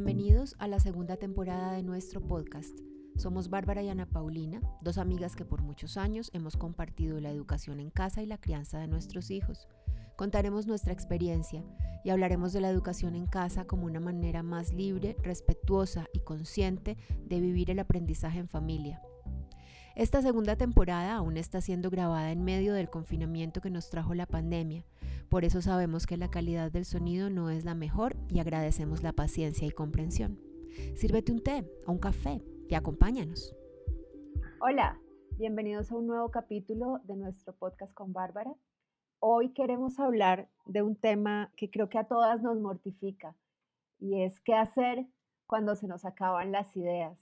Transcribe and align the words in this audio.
Bienvenidos 0.00 0.54
a 0.60 0.68
la 0.68 0.78
segunda 0.78 1.16
temporada 1.16 1.72
de 1.72 1.82
nuestro 1.82 2.20
podcast. 2.20 2.70
Somos 3.16 3.50
Bárbara 3.50 3.82
y 3.82 3.88
Ana 3.88 4.06
Paulina, 4.06 4.60
dos 4.80 4.96
amigas 4.96 5.34
que 5.34 5.44
por 5.44 5.60
muchos 5.60 5.96
años 5.96 6.30
hemos 6.32 6.56
compartido 6.56 7.18
la 7.18 7.32
educación 7.32 7.80
en 7.80 7.90
casa 7.90 8.22
y 8.22 8.26
la 8.26 8.38
crianza 8.38 8.78
de 8.78 8.86
nuestros 8.86 9.32
hijos. 9.32 9.66
Contaremos 10.14 10.68
nuestra 10.68 10.92
experiencia 10.92 11.64
y 12.04 12.10
hablaremos 12.10 12.52
de 12.52 12.60
la 12.60 12.70
educación 12.70 13.16
en 13.16 13.26
casa 13.26 13.64
como 13.64 13.86
una 13.86 13.98
manera 13.98 14.44
más 14.44 14.72
libre, 14.72 15.16
respetuosa 15.20 16.06
y 16.12 16.20
consciente 16.20 16.96
de 17.26 17.40
vivir 17.40 17.68
el 17.72 17.80
aprendizaje 17.80 18.38
en 18.38 18.48
familia. 18.48 19.02
Esta 19.96 20.22
segunda 20.22 20.54
temporada 20.54 21.16
aún 21.16 21.36
está 21.36 21.60
siendo 21.60 21.90
grabada 21.90 22.30
en 22.30 22.44
medio 22.44 22.72
del 22.72 22.88
confinamiento 22.88 23.60
que 23.60 23.70
nos 23.70 23.90
trajo 23.90 24.14
la 24.14 24.26
pandemia, 24.26 24.84
por 25.28 25.44
eso 25.44 25.60
sabemos 25.60 26.06
que 26.06 26.16
la 26.16 26.30
calidad 26.30 26.72
del 26.72 26.84
sonido 26.84 27.28
no 27.28 27.50
es 27.50 27.64
la 27.64 27.74
mejor 27.74 28.16
y 28.28 28.40
agradecemos 28.40 29.02
la 29.02 29.12
paciencia 29.12 29.66
y 29.66 29.70
comprensión. 29.70 30.38
Sírvete 30.94 31.32
un 31.32 31.42
té 31.42 31.70
o 31.86 31.92
un 31.92 31.98
café 31.98 32.42
y 32.68 32.74
acompáñanos. 32.74 33.54
Hola, 34.60 34.98
bienvenidos 35.36 35.92
a 35.92 35.96
un 35.96 36.06
nuevo 36.06 36.30
capítulo 36.30 37.00
de 37.04 37.16
nuestro 37.16 37.54
podcast 37.54 37.92
con 37.92 38.12
Bárbara. 38.12 38.54
Hoy 39.20 39.52
queremos 39.52 39.98
hablar 39.98 40.48
de 40.64 40.82
un 40.82 40.96
tema 40.96 41.52
que 41.56 41.70
creo 41.70 41.88
que 41.88 41.98
a 41.98 42.04
todas 42.04 42.42
nos 42.42 42.58
mortifica 42.58 43.36
y 43.98 44.22
es 44.22 44.40
qué 44.40 44.54
hacer 44.54 45.06
cuando 45.46 45.74
se 45.74 45.88
nos 45.88 46.04
acaban 46.04 46.52
las 46.52 46.74
ideas. 46.76 47.18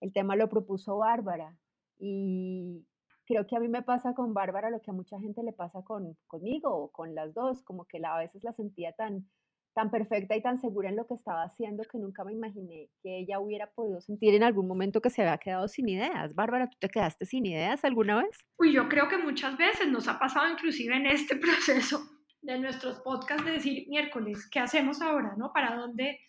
El 0.00 0.12
tema 0.12 0.34
lo 0.34 0.48
propuso 0.48 0.98
Bárbara 0.98 1.56
y 1.98 2.84
creo 3.26 3.46
que 3.46 3.56
a 3.56 3.60
mí 3.60 3.68
me 3.68 3.82
pasa 3.82 4.14
con 4.14 4.32
Bárbara 4.32 4.70
lo 4.70 4.80
que 4.80 4.90
a 4.90 4.94
mucha 4.94 5.18
gente 5.20 5.42
le 5.42 5.52
pasa 5.52 5.82
con, 5.82 6.16
conmigo 6.26 6.70
o 6.70 6.90
con 6.90 7.14
las 7.14 7.34
dos, 7.34 7.62
como 7.62 7.84
que 7.84 8.00
a 8.04 8.18
veces 8.18 8.42
la 8.44 8.52
sentía 8.52 8.92
tan, 8.92 9.28
tan 9.74 9.90
perfecta 9.90 10.36
y 10.36 10.42
tan 10.42 10.58
segura 10.58 10.88
en 10.88 10.96
lo 10.96 11.06
que 11.06 11.14
estaba 11.14 11.42
haciendo 11.42 11.82
que 11.84 11.98
nunca 11.98 12.24
me 12.24 12.32
imaginé 12.32 12.88
que 13.02 13.18
ella 13.18 13.40
hubiera 13.40 13.70
podido 13.70 14.00
sentir 14.00 14.34
en 14.34 14.42
algún 14.42 14.66
momento 14.66 15.02
que 15.02 15.10
se 15.10 15.22
había 15.22 15.38
quedado 15.38 15.68
sin 15.68 15.88
ideas. 15.88 16.34
Bárbara, 16.34 16.70
¿tú 16.70 16.78
te 16.80 16.88
quedaste 16.88 17.26
sin 17.26 17.44
ideas 17.44 17.84
alguna 17.84 18.22
vez? 18.22 18.38
Uy, 18.58 18.72
yo 18.72 18.88
creo 18.88 19.08
que 19.08 19.18
muchas 19.18 19.58
veces 19.58 19.88
nos 19.88 20.08
ha 20.08 20.18
pasado 20.18 20.48
inclusive 20.48 20.96
en 20.96 21.06
este 21.06 21.36
proceso 21.36 22.00
de 22.40 22.58
nuestros 22.58 23.00
podcasts 23.00 23.44
de 23.44 23.52
decir 23.52 23.88
miércoles, 23.88 24.48
¿qué 24.50 24.60
hacemos 24.60 25.02
ahora? 25.02 25.34
¿No? 25.36 25.52
¿Para 25.52 25.76
dónde? 25.76 26.20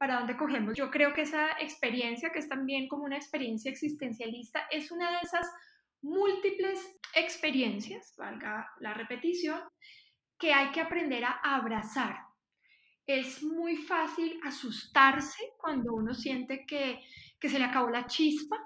para 0.00 0.16
dónde 0.16 0.34
cogemos. 0.38 0.74
Yo 0.78 0.90
creo 0.90 1.12
que 1.12 1.20
esa 1.20 1.50
experiencia, 1.60 2.30
que 2.32 2.38
es 2.38 2.48
también 2.48 2.88
como 2.88 3.04
una 3.04 3.18
experiencia 3.18 3.70
existencialista, 3.70 4.62
es 4.70 4.90
una 4.90 5.10
de 5.10 5.18
esas 5.22 5.46
múltiples 6.02 6.78
experiencias, 7.14 8.14
valga 8.16 8.68
la 8.80 8.94
repetición, 8.94 9.60
que 10.38 10.52
hay 10.52 10.70
que 10.70 10.80
aprender 10.80 11.24
a 11.24 11.40
abrazar. 11.42 12.16
Es 13.06 13.42
muy 13.42 13.76
fácil 13.76 14.40
asustarse 14.44 15.52
cuando 15.58 15.92
uno 15.92 16.14
siente 16.14 16.64
que, 16.66 17.00
se 17.40 17.58
le 17.58 17.64
acabó 17.64 17.90
la 17.90 18.06
chispa, 18.06 18.56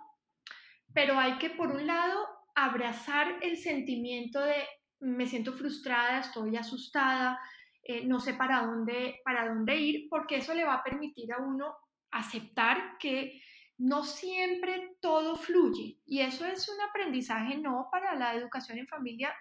pero 0.92 1.18
hay 1.18 1.38
que, 1.38 1.50
por 1.50 1.70
un 1.70 1.86
lado, 1.86 2.26
abrazar 2.54 3.38
el 3.42 3.56
sentimiento 3.56 4.41
de 4.41 4.64
me 5.00 5.26
siento 5.26 5.52
frustrada, 5.52 6.20
estoy 6.20 6.56
asustada, 6.56 7.38
eh, 7.82 8.06
no 8.06 8.20
sé 8.20 8.34
para 8.34 8.62
dónde, 8.62 9.20
para 9.24 9.48
dónde 9.48 9.76
ir, 9.76 10.06
porque 10.08 10.36
eso 10.36 10.54
le 10.54 10.64
va 10.64 10.74
a 10.74 10.82
permitir 10.82 11.32
a 11.32 11.38
uno 11.38 11.74
aceptar 12.10 12.96
que 12.98 13.42
no 13.78 14.05
siempre 14.05 14.97
todo 15.00 15.36
fluye 15.36 15.98
y 16.06 16.20
eso 16.20 16.47
es 16.47 16.69
un 16.69 16.80
aprendizaje 16.80 17.56
no 17.56 17.89
para 17.91 18.14
la 18.14 18.34
educación 18.34 18.78
en 18.78 18.86
familia 18.86 19.34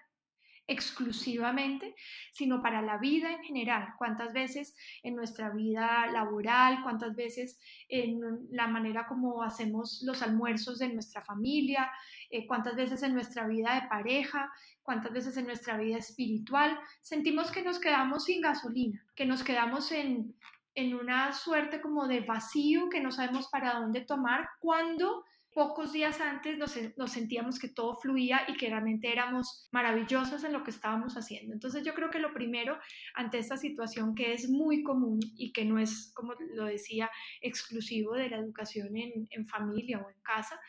exclusivamente, 0.67 1.94
sino 2.31 2.62
para 2.62 2.81
la 2.81 2.98
vida 2.98 3.31
en 3.31 3.44
general. 3.44 3.94
Cuántas 3.97 4.34
veces 4.34 4.75
en 5.03 5.16
nuestra 5.16 5.50
vida 5.50 6.07
laboral, 6.07 6.81
cuántas 6.84 7.16
veces 7.16 7.59
en 7.90 8.19
la 8.50 8.68
manera 8.68 9.06
como 9.06 9.44
hacemos 9.44 10.02
los 10.03 10.22
almuerzos 10.22 10.80
de 10.80 10.94
nuestra 10.94 11.22
familia, 11.22 11.91
eh, 12.30 12.47
cuántas 12.47 12.75
veces 12.75 13.03
en 13.03 13.13
nuestra 13.13 13.47
vida 13.47 13.75
de 13.75 13.88
pareja, 13.88 14.52
cuántas 14.81 15.12
veces 15.12 15.36
en 15.38 15.46
nuestra 15.46 15.78
vida 15.78 15.97
espiritual, 15.97 16.80
sentimos 17.02 17.52
que 17.52 17.63
nos 17.63 17.80
quedamos 17.80 18.25
sin 18.25 18.41
gasolina, 18.41 19.06
que 19.16 19.25
nos 19.25 19.44
quedamos 19.44 19.91
en, 19.91 20.36
en 20.75 20.95
una 20.95 21.34
suerte 21.34 21.81
como 21.81 22.07
de 22.07 22.22
vacío 22.22 22.89
que 22.89 23.01
no 23.01 23.11
sabemos 23.11 23.47
para 23.50 23.79
dónde 23.79 24.01
tomar 24.01 24.50
cuando 24.59 25.23
pocos 25.53 25.94
días 25.94 26.19
antes 26.19 26.57
nos, 26.57 27.11
sentíamos 27.11 27.59
que 27.59 27.69
todo 27.69 27.95
fluía 27.95 28.41
y 28.47 28.57
que 28.57 28.69
realmente 28.69 29.12
éramos 29.12 29.67
maravillosos 29.72 30.44
en 30.44 30.53
lo 30.53 30.63
que 30.63 30.72
estábamos 30.72 31.16
haciendo. 31.16 31.53
Entonces 31.53 31.83
yo 31.85 31.94
creo 31.94 32.09
que 32.09 32.19
lo 32.19 32.33
primero 32.33 32.78
ante 33.13 33.38
esta 33.38 33.57
situación 33.57 34.16
que 34.16 34.33
es 34.33 34.50
muy 34.50 34.83
común 34.83 35.19
y 35.38 35.51
que 35.51 35.66
no 35.66 35.79
es, 35.79 36.12
como 36.16 36.33
lo 36.56 36.66
decía, 36.66 37.09
exclusivo 37.41 38.13
de 38.13 38.29
la 38.29 38.38
educación 38.38 38.89
en, 38.95 39.47
familia 39.47 40.00
o 40.00 40.09
en 40.09 40.19
casa, 40.22 40.59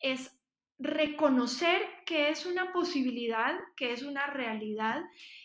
es 0.00 0.36
reconocer 0.78 1.80
que 2.04 2.30
es 2.30 2.46
una 2.46 2.72
posibilidad, 2.72 3.54
que 3.76 3.92
es 3.92 4.02
una 4.02 4.26
realidad 4.26 5.02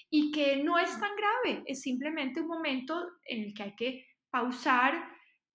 y 0.09 0.31
que 0.31 0.64
no 0.64 0.78
es 0.80 0.92
tan 1.00 1.12
grave, 1.16 1.64
es 1.66 1.81
simplemente 1.81 2.42
un 2.42 2.47
momento 2.47 3.08
en 3.25 3.44
el 3.44 3.53
que 3.53 3.64
hay 3.64 3.75
que 3.75 4.06
pausar, 4.31 4.94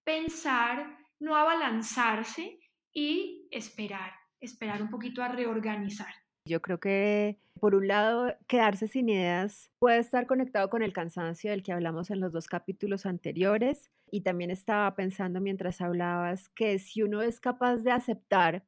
pensar, 0.03 0.97
no 1.19 1.35
abalanzarse 1.35 2.59
y 2.93 3.47
esperar, 3.51 4.13
esperar 4.39 4.81
un 4.81 4.89
poquito 4.89 5.21
a 5.23 5.27
reorganizar. 5.27 6.13
Yo 6.47 6.61
creo 6.61 6.79
que, 6.79 7.39
por 7.59 7.73
un 7.73 7.87
lado, 7.87 8.35
quedarse 8.47 8.87
sin 8.87 9.09
ideas 9.09 9.71
puede 9.79 9.97
estar 9.97 10.27
conectado 10.27 10.69
con 10.69 10.83
el 10.83 10.93
cansancio 10.93 11.49
del 11.49 11.63
que 11.63 11.71
hablamos 11.71 12.11
en 12.11 12.19
los 12.19 12.31
dos 12.31 12.47
capítulos 12.47 13.05
anteriores. 13.05 13.89
Y 14.11 14.21
también 14.21 14.51
estaba 14.51 14.95
pensando 14.95 15.41
mientras 15.41 15.81
hablabas 15.81 16.47
que 16.49 16.77
si 16.77 17.01
uno 17.01 17.23
es 17.23 17.39
capaz 17.39 17.77
de 17.77 17.91
aceptar 17.91 18.63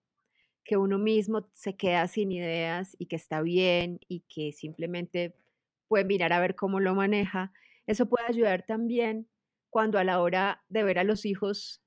que 0.63 0.75
uno 0.75 0.97
mismo 0.97 1.47
se 1.53 1.77
queda 1.77 2.07
sin 2.07 2.31
ideas 2.31 2.95
y 2.99 3.05
que 3.05 3.15
está 3.15 3.41
bien 3.41 3.99
y 4.09 4.21
que 4.21 4.51
simplemente 4.51 5.35
puede 5.87 6.05
mirar 6.05 6.33
a 6.33 6.39
ver 6.39 6.55
cómo 6.55 6.79
lo 6.79 6.95
maneja. 6.95 7.51
Eso 7.85 8.07
puede 8.09 8.25
ayudar 8.27 8.65
también 8.65 9.27
cuando 9.69 9.99
a 9.99 10.03
la 10.03 10.21
hora 10.21 10.63
de 10.69 10.83
ver 10.83 10.99
a 10.99 11.03
los 11.03 11.25
hijos 11.25 11.83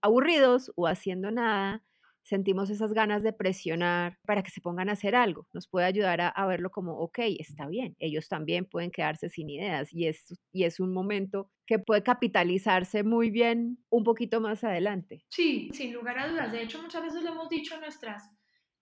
aburridos 0.00 0.72
o 0.76 0.86
haciendo 0.86 1.30
nada, 1.30 1.82
sentimos 2.24 2.70
esas 2.70 2.92
ganas 2.92 3.22
de 3.22 3.32
presionar 3.32 4.18
para 4.26 4.42
que 4.42 4.50
se 4.50 4.60
pongan 4.60 4.88
a 4.88 4.92
hacer 4.92 5.14
algo. 5.14 5.46
Nos 5.52 5.68
puede 5.68 5.86
ayudar 5.86 6.20
a, 6.20 6.46
verlo 6.46 6.70
como, 6.70 6.98
ok, 6.98 7.18
está 7.38 7.68
bien, 7.68 7.94
ellos 7.98 8.28
también 8.28 8.64
pueden 8.64 8.90
quedarse 8.90 9.28
sin 9.28 9.50
ideas 9.50 9.92
y 9.92 10.06
es, 10.06 10.34
y 10.52 10.64
es 10.64 10.80
un 10.80 10.92
momento 10.92 11.50
que 11.66 11.78
puede 11.78 12.02
capitalizarse 12.02 13.02
muy 13.02 13.30
bien 13.30 13.78
un 13.90 14.04
poquito 14.04 14.40
más 14.40 14.64
adelante. 14.64 15.24
Sí, 15.28 15.70
sin 15.72 15.92
lugar 15.92 16.18
a 16.18 16.28
dudas. 16.28 16.52
De 16.52 16.62
hecho, 16.62 16.82
muchas 16.82 17.02
veces 17.02 17.22
lo 17.22 17.30
hemos 17.30 17.48
dicho 17.48 17.74
en 17.74 17.82
nuestras 17.82 18.30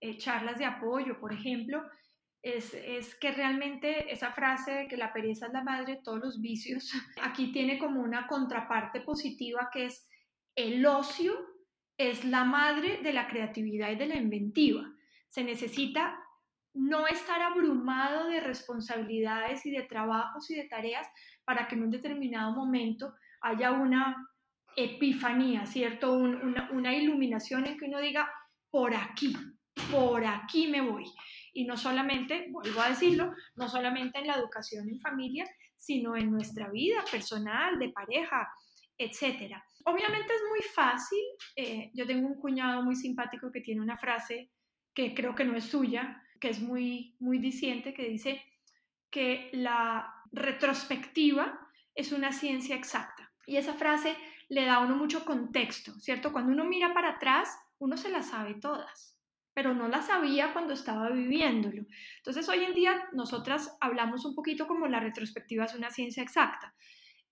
eh, 0.00 0.16
charlas 0.18 0.58
de 0.58 0.64
apoyo, 0.64 1.18
por 1.20 1.32
ejemplo, 1.32 1.82
es, 2.42 3.14
que 3.20 3.30
realmente 3.30 4.12
esa 4.12 4.32
frase 4.32 4.72
de 4.72 4.88
que 4.88 4.96
la 4.96 5.12
pereza 5.12 5.46
es 5.46 5.52
la 5.52 5.62
madre 5.62 5.94
de 5.94 6.02
todos 6.02 6.18
los 6.18 6.40
vicios, 6.40 6.92
aquí 7.22 7.52
tiene 7.52 7.78
como 7.78 8.00
una 8.00 8.26
contraparte 8.26 9.00
positiva 9.00 9.70
que 9.72 9.86
es 9.86 10.08
el 10.54 10.84
ocio 10.84 11.32
es 11.96 12.24
la 12.24 12.44
madre 12.44 13.00
de 13.02 13.12
la 13.12 13.28
creatividad 13.28 13.90
y 13.90 13.96
de 13.96 14.06
la 14.06 14.16
inventiva. 14.16 14.90
Se 15.28 15.44
necesita 15.44 16.18
no 16.74 17.06
estar 17.06 17.40
abrumado 17.40 18.28
de 18.28 18.40
responsabilidades 18.40 19.64
y 19.66 19.70
de 19.70 19.82
trabajos 19.82 20.50
y 20.50 20.56
de 20.56 20.68
tareas 20.68 21.06
para 21.44 21.68
que 21.68 21.74
en 21.74 21.84
un 21.84 21.90
determinado 21.90 22.52
momento 22.52 23.14
haya 23.40 23.72
una 23.72 24.28
epifanía, 24.74 25.66
¿cierto? 25.66 26.14
una, 26.14 26.70
una 26.72 26.94
iluminación 26.94 27.66
en 27.66 27.78
que 27.78 27.86
uno 27.86 28.00
diga, 28.00 28.30
por 28.70 28.94
aquí, 28.94 29.36
por 29.90 30.24
aquí 30.24 30.66
me 30.68 30.80
voy. 30.80 31.04
Y 31.52 31.64
no 31.64 31.76
solamente, 31.76 32.46
vuelvo 32.50 32.80
a 32.80 32.88
decirlo, 32.88 33.32
no 33.56 33.68
solamente 33.68 34.18
en 34.18 34.26
la 34.26 34.36
educación 34.36 34.88
en 34.88 35.00
familia, 35.00 35.46
sino 35.76 36.16
en 36.16 36.30
nuestra 36.30 36.70
vida 36.70 37.04
personal, 37.10 37.78
de 37.78 37.90
pareja, 37.90 38.48
etc. 38.96 39.56
Obviamente 39.84 40.32
es 40.32 40.42
muy 40.48 40.62
fácil. 40.74 41.24
Eh, 41.56 41.90
yo 41.92 42.06
tengo 42.06 42.26
un 42.26 42.40
cuñado 42.40 42.82
muy 42.82 42.94
simpático 42.94 43.50
que 43.50 43.60
tiene 43.60 43.80
una 43.80 43.98
frase 43.98 44.50
que 44.94 45.14
creo 45.14 45.34
que 45.34 45.44
no 45.44 45.56
es 45.56 45.64
suya, 45.64 46.22
que 46.40 46.50
es 46.50 46.60
muy, 46.60 47.16
muy 47.18 47.38
diciente, 47.38 47.94
que 47.94 48.08
dice 48.08 48.42
que 49.10 49.50
la 49.52 50.14
retrospectiva 50.30 51.58
es 51.94 52.12
una 52.12 52.32
ciencia 52.32 52.76
exacta. 52.76 53.30
Y 53.46 53.56
esa 53.56 53.74
frase 53.74 54.16
le 54.48 54.64
da 54.64 54.76
a 54.76 54.84
uno 54.84 54.96
mucho 54.96 55.24
contexto, 55.24 55.92
¿cierto? 55.98 56.32
Cuando 56.32 56.52
uno 56.52 56.64
mira 56.64 56.94
para 56.94 57.10
atrás, 57.10 57.58
uno 57.78 57.96
se 57.96 58.10
las 58.10 58.28
sabe 58.28 58.54
todas 58.54 59.11
pero 59.54 59.74
no 59.74 59.88
la 59.88 60.02
sabía 60.02 60.52
cuando 60.52 60.72
estaba 60.72 61.10
viviéndolo. 61.10 61.84
Entonces, 62.18 62.48
hoy 62.48 62.64
en 62.64 62.74
día, 62.74 63.08
nosotras 63.12 63.76
hablamos 63.80 64.24
un 64.24 64.34
poquito 64.34 64.66
como 64.66 64.86
la 64.86 65.00
retrospectiva 65.00 65.64
es 65.64 65.74
una 65.74 65.90
ciencia 65.90 66.22
exacta. 66.22 66.74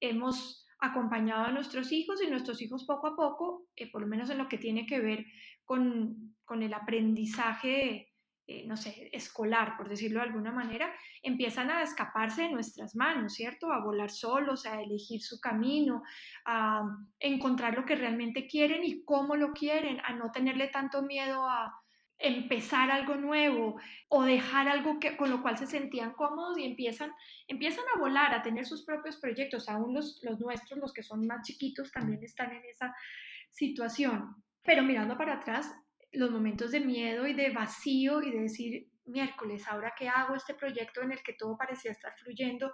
Hemos 0.00 0.66
acompañado 0.80 1.44
a 1.44 1.52
nuestros 1.52 1.92
hijos 1.92 2.22
y 2.22 2.30
nuestros 2.30 2.60
hijos 2.62 2.84
poco 2.86 3.08
a 3.08 3.16
poco, 3.16 3.66
eh, 3.76 3.90
por 3.90 4.02
lo 4.02 4.06
menos 4.06 4.30
en 4.30 4.38
lo 4.38 4.48
que 4.48 4.58
tiene 4.58 4.86
que 4.86 5.00
ver 5.00 5.26
con, 5.64 6.34
con 6.44 6.62
el 6.62 6.72
aprendizaje 6.72 8.10
eh, 8.50 8.64
no 8.66 8.76
sé, 8.76 9.08
escolar, 9.12 9.76
por 9.76 9.88
decirlo 9.88 10.18
de 10.18 10.26
alguna 10.26 10.50
manera, 10.50 10.92
empiezan 11.22 11.70
a 11.70 11.84
escaparse 11.84 12.42
de 12.42 12.50
nuestras 12.50 12.96
manos, 12.96 13.34
¿cierto? 13.34 13.72
A 13.72 13.80
volar 13.80 14.10
solos, 14.10 14.66
a 14.66 14.82
elegir 14.82 15.22
su 15.22 15.38
camino, 15.38 16.02
a 16.44 16.82
encontrar 17.20 17.76
lo 17.76 17.84
que 17.84 17.94
realmente 17.94 18.48
quieren 18.48 18.82
y 18.82 19.04
cómo 19.04 19.36
lo 19.36 19.52
quieren, 19.52 20.00
a 20.04 20.14
no 20.14 20.32
tenerle 20.32 20.66
tanto 20.66 21.00
miedo 21.02 21.48
a 21.48 21.79
empezar 22.20 22.90
algo 22.90 23.16
nuevo 23.16 23.80
o 24.08 24.22
dejar 24.22 24.68
algo 24.68 25.00
que, 25.00 25.16
con 25.16 25.30
lo 25.30 25.42
cual 25.42 25.56
se 25.56 25.66
sentían 25.66 26.12
cómodos 26.12 26.58
y 26.58 26.64
empiezan, 26.64 27.12
empiezan 27.48 27.84
a 27.94 27.98
volar, 27.98 28.34
a 28.34 28.42
tener 28.42 28.66
sus 28.66 28.84
propios 28.84 29.16
proyectos. 29.16 29.68
Aún 29.68 29.94
los, 29.94 30.20
los 30.22 30.38
nuestros, 30.38 30.78
los 30.78 30.92
que 30.92 31.02
son 31.02 31.26
más 31.26 31.46
chiquitos, 31.46 31.90
también 31.90 32.22
están 32.22 32.52
en 32.52 32.64
esa 32.64 32.94
situación. 33.50 34.36
Pero 34.62 34.82
mirando 34.82 35.16
para 35.16 35.34
atrás, 35.34 35.74
los 36.12 36.30
momentos 36.30 36.70
de 36.70 36.80
miedo 36.80 37.26
y 37.26 37.34
de 37.34 37.50
vacío 37.50 38.22
y 38.22 38.30
de 38.30 38.40
decir, 38.42 38.88
miércoles, 39.06 39.66
ahora 39.68 39.94
que 39.96 40.08
hago 40.08 40.34
este 40.34 40.54
proyecto 40.54 41.02
en 41.02 41.12
el 41.12 41.22
que 41.22 41.32
todo 41.32 41.56
parecía 41.56 41.90
estar 41.90 42.14
fluyendo, 42.18 42.72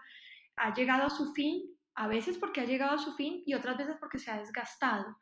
ha 0.56 0.74
llegado 0.74 1.04
a 1.04 1.10
su 1.10 1.32
fin, 1.34 1.62
a 1.94 2.08
veces 2.08 2.38
porque 2.38 2.60
ha 2.60 2.64
llegado 2.64 2.96
a 2.96 2.98
su 2.98 3.14
fin 3.14 3.42
y 3.46 3.54
otras 3.54 3.76
veces 3.76 3.96
porque 4.00 4.18
se 4.18 4.30
ha 4.30 4.38
desgastado. 4.38 5.18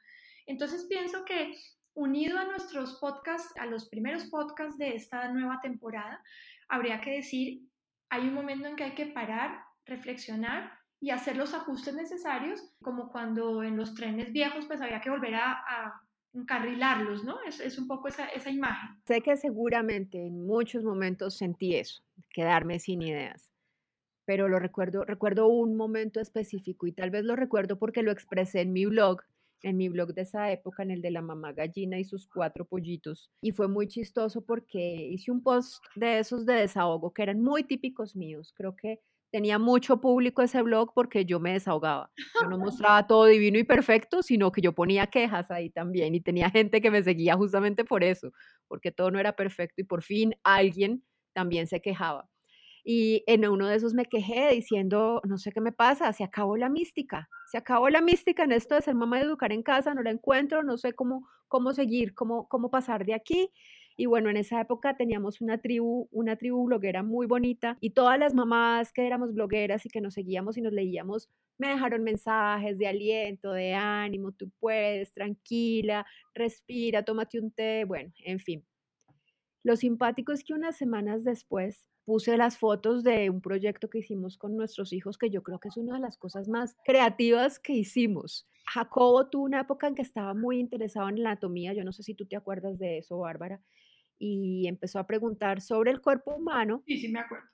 Entonces 0.46 0.86
pienso 0.88 1.24
que 1.24 1.54
unido 1.94 2.38
a 2.38 2.44
nuestros 2.44 2.98
podcasts, 3.00 3.56
a 3.58 3.66
los 3.66 3.88
primeros 3.88 4.24
podcasts 4.24 4.78
de 4.78 4.94
esta 4.94 5.28
nueva 5.32 5.60
temporada, 5.62 6.22
habría 6.68 7.00
que 7.00 7.12
decir, 7.12 7.62
hay 8.10 8.28
un 8.28 8.34
momento 8.34 8.68
en 8.68 8.76
que 8.76 8.84
hay 8.84 8.94
que 8.94 9.06
parar, 9.06 9.64
reflexionar 9.86 10.72
y 11.00 11.10
hacer 11.10 11.36
los 11.36 11.54
ajustes 11.54 11.94
necesarios, 11.94 12.62
como 12.82 13.10
cuando 13.10 13.62
en 13.62 13.76
los 13.76 13.94
trenes 13.94 14.32
viejos 14.32 14.66
pues 14.66 14.80
había 14.80 15.00
que 15.00 15.10
volver 15.10 15.34
a, 15.34 16.00
encarrilarlos, 16.36 17.22
¿no? 17.22 17.36
Es, 17.46 17.60
es 17.60 17.78
un 17.78 17.86
poco 17.86 18.08
esa, 18.08 18.26
esa, 18.26 18.50
imagen. 18.50 19.00
Sé 19.06 19.20
que 19.20 19.36
seguramente 19.36 20.26
en 20.26 20.44
muchos 20.44 20.82
momentos 20.82 21.36
sentí 21.36 21.76
eso, 21.76 22.02
quedarme 22.30 22.80
sin 22.80 23.02
ideas, 23.02 23.52
pero 24.24 24.48
lo 24.48 24.58
recuerdo, 24.58 25.04
recuerdo 25.04 25.46
un 25.46 25.76
momento 25.76 26.18
específico 26.18 26.88
y 26.88 26.92
tal 26.92 27.10
vez 27.10 27.24
lo 27.24 27.36
recuerdo 27.36 27.78
porque 27.78 28.02
lo 28.02 28.10
expresé 28.10 28.62
en 28.62 28.72
mi 28.72 28.84
blog, 28.84 29.20
en 29.64 29.76
mi 29.76 29.88
blog 29.88 30.14
de 30.14 30.22
esa 30.22 30.52
época, 30.52 30.82
en 30.82 30.90
el 30.90 31.02
de 31.02 31.10
la 31.10 31.22
mamá 31.22 31.52
gallina 31.52 31.98
y 31.98 32.04
sus 32.04 32.28
cuatro 32.28 32.64
pollitos. 32.64 33.30
Y 33.42 33.52
fue 33.52 33.66
muy 33.66 33.88
chistoso 33.88 34.44
porque 34.44 35.08
hice 35.10 35.30
un 35.30 35.42
post 35.42 35.82
de 35.96 36.18
esos 36.18 36.46
de 36.46 36.54
desahogo 36.54 37.12
que 37.12 37.22
eran 37.22 37.42
muy 37.42 37.64
típicos 37.64 38.14
míos. 38.14 38.52
Creo 38.56 38.76
que 38.76 39.00
tenía 39.32 39.58
mucho 39.58 40.00
público 40.00 40.42
ese 40.42 40.62
blog 40.62 40.92
porque 40.94 41.24
yo 41.24 41.40
me 41.40 41.54
desahogaba. 41.54 42.10
Yo 42.40 42.48
no 42.48 42.58
mostraba 42.88 43.06
todo 43.06 43.24
divino 43.24 43.58
y 43.58 43.64
perfecto, 43.64 44.22
sino 44.22 44.52
que 44.52 44.60
yo 44.60 44.74
ponía 44.74 45.08
quejas 45.08 45.50
ahí 45.50 45.70
también 45.70 46.14
y 46.14 46.20
tenía 46.20 46.50
gente 46.50 46.80
que 46.80 46.90
me 46.90 47.02
seguía 47.02 47.34
justamente 47.34 47.84
por 47.84 48.04
eso, 48.04 48.30
porque 48.68 48.92
todo 48.92 49.10
no 49.10 49.18
era 49.18 49.32
perfecto 49.32 49.80
y 49.80 49.84
por 49.84 50.02
fin 50.02 50.36
alguien 50.44 51.02
también 51.32 51.66
se 51.66 51.80
quejaba. 51.80 52.28
Y 52.84 53.24
en 53.26 53.48
uno 53.48 53.66
de 53.66 53.76
esos 53.76 53.94
me 53.94 54.04
quejé 54.04 54.50
diciendo, 54.50 55.22
no 55.24 55.38
sé 55.38 55.52
qué 55.52 55.60
me 55.60 55.72
pasa, 55.72 56.12
se 56.12 56.22
acabó 56.22 56.56
la 56.56 56.68
mística, 56.68 57.28
se 57.50 57.58
acabó 57.58 57.88
la 57.88 58.02
mística 58.02 58.44
en 58.44 58.52
esto 58.52 58.74
de 58.74 58.82
ser 58.82 58.94
mamá 58.94 59.18
y 59.18 59.22
educar 59.22 59.52
en 59.52 59.62
casa, 59.62 59.94
no 59.94 60.02
la 60.02 60.10
encuentro, 60.10 60.62
no 60.62 60.76
sé 60.76 60.92
cómo, 60.92 61.26
cómo 61.48 61.72
seguir, 61.72 62.14
cómo, 62.14 62.46
cómo 62.48 62.70
pasar 62.70 63.06
de 63.06 63.14
aquí. 63.14 63.50
Y 63.96 64.06
bueno, 64.06 64.28
en 64.28 64.36
esa 64.36 64.60
época 64.60 64.96
teníamos 64.96 65.40
una 65.40 65.58
tribu, 65.58 66.08
una 66.10 66.36
tribu 66.36 66.64
bloguera 66.66 67.02
muy 67.02 67.26
bonita 67.26 67.78
y 67.80 67.90
todas 67.90 68.18
las 68.18 68.34
mamás 68.34 68.92
que 68.92 69.06
éramos 69.06 69.32
blogueras 69.32 69.86
y 69.86 69.88
que 69.88 70.00
nos 70.00 70.14
seguíamos 70.14 70.58
y 70.58 70.62
nos 70.62 70.72
leíamos 70.72 71.30
me 71.58 71.68
dejaron 71.68 72.02
mensajes 72.02 72.78
de 72.78 72.86
aliento, 72.88 73.52
de 73.52 73.74
ánimo, 73.74 74.32
tú 74.32 74.50
puedes, 74.58 75.12
tranquila, 75.12 76.06
respira, 76.34 77.04
tómate 77.04 77.40
un 77.40 77.50
té, 77.52 77.84
bueno, 77.84 78.12
en 78.24 78.40
fin. 78.40 78.64
Lo 79.64 79.76
simpático 79.76 80.32
es 80.32 80.44
que 80.44 80.52
unas 80.52 80.76
semanas 80.76 81.24
después 81.24 81.86
puse 82.04 82.36
las 82.36 82.58
fotos 82.58 83.02
de 83.02 83.30
un 83.30 83.40
proyecto 83.40 83.88
que 83.88 84.00
hicimos 84.00 84.36
con 84.36 84.58
nuestros 84.58 84.92
hijos, 84.92 85.16
que 85.16 85.30
yo 85.30 85.42
creo 85.42 85.58
que 85.58 85.68
es 85.68 85.78
una 85.78 85.94
de 85.94 86.00
las 86.00 86.18
cosas 86.18 86.48
más 86.50 86.76
creativas 86.84 87.58
que 87.58 87.72
hicimos. 87.72 88.46
Jacobo 88.66 89.26
tuvo 89.30 89.44
una 89.44 89.62
época 89.62 89.86
en 89.88 89.94
que 89.94 90.02
estaba 90.02 90.34
muy 90.34 90.60
interesado 90.60 91.08
en 91.08 91.22
la 91.22 91.30
anatomía, 91.30 91.72
yo 91.72 91.82
no 91.82 91.92
sé 91.92 92.02
si 92.02 92.14
tú 92.14 92.26
te 92.26 92.36
acuerdas 92.36 92.78
de 92.78 92.98
eso, 92.98 93.18
Bárbara, 93.18 93.62
y 94.18 94.68
empezó 94.68 94.98
a 94.98 95.06
preguntar 95.06 95.62
sobre 95.62 95.92
el 95.92 96.02
cuerpo 96.02 96.34
humano. 96.34 96.82
Sí, 96.86 96.98
sí, 96.98 97.08
me 97.08 97.20
acuerdo. 97.20 97.46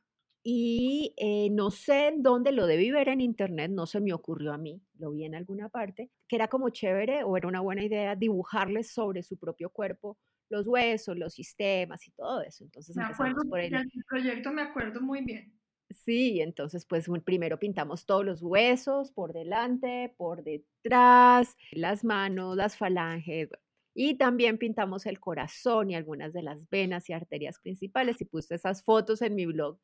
Y 0.43 1.15
eh, 1.17 1.49
no 1.51 1.71
sé 1.71 2.09
en 2.09 2.25
dónde 2.25 2.51
lo 2.51 2.67
debí 2.67 2.91
ver 2.91 3.09
en 3.09 3.21
internet, 3.21 3.71
no 3.71 3.87
se 3.87 4.01
me 4.01 4.13
ocurrió 4.13 4.53
a 4.53 4.59
mí, 4.59 4.83
lo 4.99 5.13
vi 5.13 5.27
en 5.27 5.37
alguna 5.37 5.69
parte, 5.69 6.11
que 6.27 6.35
era 6.35 6.49
como 6.49 6.71
chévere 6.71 7.23
o 7.23 7.37
era 7.37 7.47
una 7.47 7.61
buena 7.61 7.85
idea 7.85 8.17
dibujarles 8.17 8.91
sobre 8.91 9.23
su 9.23 9.37
propio 9.37 9.71
cuerpo 9.71 10.19
los 10.50 10.67
huesos, 10.67 11.17
los 11.17 11.32
sistemas 11.32 12.06
y 12.06 12.11
todo 12.11 12.43
eso. 12.43 12.64
Entonces 12.64 12.94
me 12.97 13.05
acuerdo 13.05 13.43
por 13.49 13.61
el 13.61 13.73
proyecto, 14.08 14.52
me 14.52 14.62
acuerdo 14.62 15.00
muy 15.00 15.23
bien. 15.23 15.52
Sí, 15.91 16.41
entonces 16.41 16.85
pues 16.85 17.06
primero 17.25 17.58
pintamos 17.58 18.06
todos 18.06 18.25
los 18.25 18.43
huesos 18.43 19.11
por 19.11 19.32
delante, 19.32 20.14
por 20.17 20.44
detrás, 20.44 21.56
las 21.73 22.05
manos, 22.05 22.56
las 22.56 22.76
falanges, 22.76 23.50
y 23.94 24.14
también 24.14 24.58
pintamos 24.58 25.05
el 25.06 25.19
corazón 25.19 25.91
y 25.91 25.97
algunas 25.97 26.32
de 26.32 26.43
las 26.43 26.69
venas 26.70 27.08
y 27.11 27.12
arterias 27.12 27.58
principales 27.58 28.20
y 28.20 28.25
puse 28.25 28.55
esas 28.55 28.85
fotos 28.85 29.20
en 29.20 29.35
mi 29.35 29.46
blog. 29.46 29.79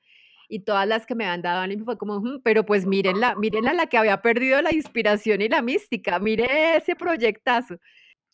Y 0.49 0.61
todas 0.61 0.87
las 0.87 1.07
que 1.07 1.17
me 1.17 1.27
han 1.27 1.43
dado 1.43 1.61
ánimo 1.61 1.85
fue 1.85 1.99
como, 1.99 2.23
pero 2.45 2.65
pues 2.65 2.87
mírenla, 2.87 3.35
mírenla 3.35 3.73
la 3.73 3.89
que 3.89 3.99
había 3.99 4.23
perdido 4.23 4.63
la 4.63 4.73
inspiración 4.73 5.43
y 5.43 5.49
la 5.49 5.61
mística, 5.61 6.21
mire 6.21 6.77
ese 6.77 6.95
proyectazo. 6.95 7.81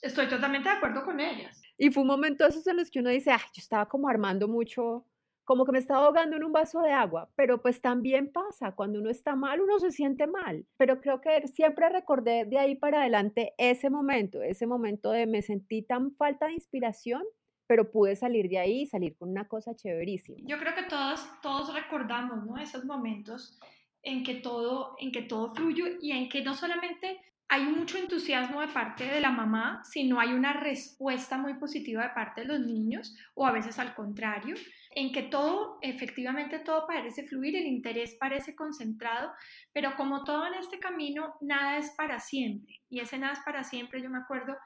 Estoy 0.03 0.29
totalmente 0.29 0.69
de 0.69 0.75
acuerdo 0.75 1.05
con 1.05 1.21
ellas. 1.21 1.63
Y 1.77 1.91
fue 1.91 2.03
un 2.03 2.09
momento 2.09 2.47
esos 2.47 2.67
en 2.67 2.77
los 2.77 2.91
que 2.91 3.01
uno 3.01 3.11
dice, 3.11 3.31
ah, 3.31 3.41
yo 3.53 3.61
estaba 3.61 3.89
como 3.89 4.09
armando 4.09 4.49
mucho 4.49 5.07
como 5.45 5.65
que 5.65 5.73
me 5.73 5.79
estaba 5.79 6.07
ahogando 6.07 6.37
en 6.37 6.45
un 6.45 6.53
vaso 6.53 6.81
de 6.83 6.93
agua, 6.93 7.29
pero 7.35 7.61
pues 7.61 7.81
también 7.81 8.33
pasa, 8.33 8.73
cuando 8.73 9.01
uno 9.01 9.11
está 9.11 9.35
mal, 9.35 9.61
uno 9.61 9.79
se 9.81 9.91
siente 9.91 10.27
mal, 10.27 10.67
pero 10.77 11.01
creo 11.01 11.21
que 11.21 11.49
siempre 11.49 11.89
recordé 11.89 12.45
de 12.45 12.59
ahí 12.59 12.77
para 12.77 13.01
adelante 13.01 13.55
ese 13.59 13.91
momento, 13.91 14.41
ese 14.43 14.67
momento 14.67 15.11
de 15.11 15.27
me 15.27 15.43
sentí 15.43 15.83
tan 15.83 16.15
falta 16.15 16.47
de 16.47 16.55
inspiración, 16.55 17.23
pero 17.67 17.91
pude 17.91 18.17
salir 18.17 18.49
de 18.49 18.59
ahí 18.59 18.83
y 18.83 18.87
salir 18.87 19.17
con 19.17 19.31
una 19.31 19.49
cosa 19.49 19.75
chéverísima. 19.75 20.39
Yo 20.43 20.59
creo 20.59 20.75
que 20.75 20.85
todos, 20.85 21.27
todos 21.43 21.75
recordamos, 21.75 22.45
¿no? 22.45 22.59
Esos 22.59 22.85
momentos 22.85 23.59
en 24.03 24.25
que 24.25 24.37
todo, 24.37 24.95
en 24.99 25.11
que 25.11 25.23
todo 25.23 25.55
fluye 25.55 25.99
y 26.01 26.13
en 26.13 26.29
que 26.29 26.43
no 26.43 26.55
solamente 26.55 27.21
hay 27.49 27.65
mucho 27.65 27.99
entusiasmo 27.99 28.61
de 28.61 28.69
parte 28.69 29.05
de 29.05 29.21
la 29.21 29.31
mamá, 29.31 29.83
sino 29.85 30.19
hay 30.19 30.33
una 30.33 30.55
respuesta 30.55 31.37
muy 31.37 31.55
positiva 31.55 32.03
de 32.03 32.15
parte 32.15 32.43
de 32.43 32.47
los 32.47 32.61
niños, 32.61 33.15
o 33.35 33.47
a 33.47 33.53
veces 33.53 33.79
al 33.79 33.95
contrario, 33.95 34.55
en 34.95 35.13
que 35.13 35.25
todo, 35.25 35.79
efectivamente 35.83 36.61
todo 36.61 36.87
parece 36.87 37.27
fluir, 37.27 37.57
el 37.57 37.67
interés 37.67 38.17
parece 38.19 38.55
concentrado, 38.55 39.33
pero 39.73 39.95
como 39.97 40.25
todo 40.25 40.47
en 40.47 40.55
este 40.55 40.79
camino, 40.79 41.35
nada 41.41 41.77
es 41.77 41.91
para 41.91 42.21
siempre. 42.21 42.81
Y 42.89 43.01
ese 43.01 43.19
nada 43.19 43.35
es 43.35 43.41
para 43.45 43.65
siempre, 43.65 44.03
yo 44.03 44.09
me 44.09 44.19
acuerdo 44.19 44.57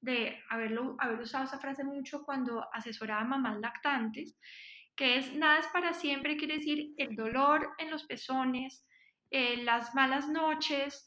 de 0.00 0.38
haberlo, 0.50 0.96
haber 1.00 1.20
usado 1.20 1.44
esa 1.44 1.58
frase 1.58 1.82
mucho 1.82 2.24
cuando 2.24 2.64
asesoraba 2.72 3.22
a 3.22 3.24
mamás 3.24 3.58
lactantes, 3.58 4.38
que 4.94 5.18
es 5.18 5.34
nada 5.34 5.58
es 5.58 5.66
para 5.68 5.92
siempre, 5.92 6.36
quiere 6.36 6.58
decir 6.58 6.94
el 6.96 7.16
dolor 7.16 7.70
en 7.78 7.90
los 7.90 8.04
pezones, 8.04 8.86
eh, 9.30 9.62
las 9.64 9.94
malas 9.94 10.28
noches, 10.28 11.05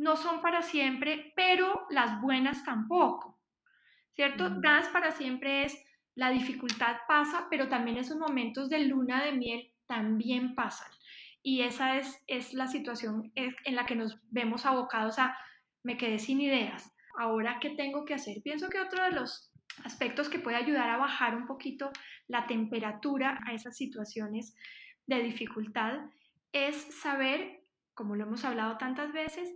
no 0.00 0.16
son 0.16 0.40
para 0.40 0.62
siempre, 0.62 1.34
pero 1.36 1.86
las 1.90 2.22
buenas 2.22 2.64
tampoco, 2.64 3.38
¿cierto? 4.14 4.46
Es 4.46 4.88
para 4.88 5.10
siempre 5.12 5.64
es 5.64 5.76
la 6.14 6.30
dificultad 6.30 6.96
pasa, 7.06 7.48
pero 7.50 7.68
también 7.68 7.98
esos 7.98 8.16
momentos 8.16 8.70
de 8.70 8.86
luna 8.86 9.22
de 9.22 9.32
miel 9.32 9.72
también 9.86 10.54
pasan. 10.54 10.90
Y 11.42 11.62
esa 11.62 11.98
es, 11.98 12.18
es 12.26 12.54
la 12.54 12.66
situación 12.66 13.30
en 13.34 13.76
la 13.76 13.84
que 13.84 13.94
nos 13.94 14.18
vemos 14.30 14.64
abocados 14.64 15.18
a, 15.18 15.36
me 15.82 15.98
quedé 15.98 16.18
sin 16.18 16.40
ideas, 16.40 16.90
ahora 17.18 17.58
qué 17.60 17.70
tengo 17.70 18.06
que 18.06 18.14
hacer. 18.14 18.40
Pienso 18.42 18.70
que 18.70 18.80
otro 18.80 19.04
de 19.04 19.12
los 19.12 19.52
aspectos 19.84 20.30
que 20.30 20.38
puede 20.38 20.56
ayudar 20.56 20.88
a 20.88 20.96
bajar 20.96 21.36
un 21.36 21.46
poquito 21.46 21.90
la 22.26 22.46
temperatura 22.46 23.38
a 23.46 23.52
esas 23.52 23.76
situaciones 23.76 24.56
de 25.06 25.22
dificultad 25.22 26.06
es 26.52 26.76
saber, 27.02 27.64
como 27.92 28.16
lo 28.16 28.24
hemos 28.24 28.46
hablado 28.46 28.78
tantas 28.78 29.12
veces, 29.12 29.50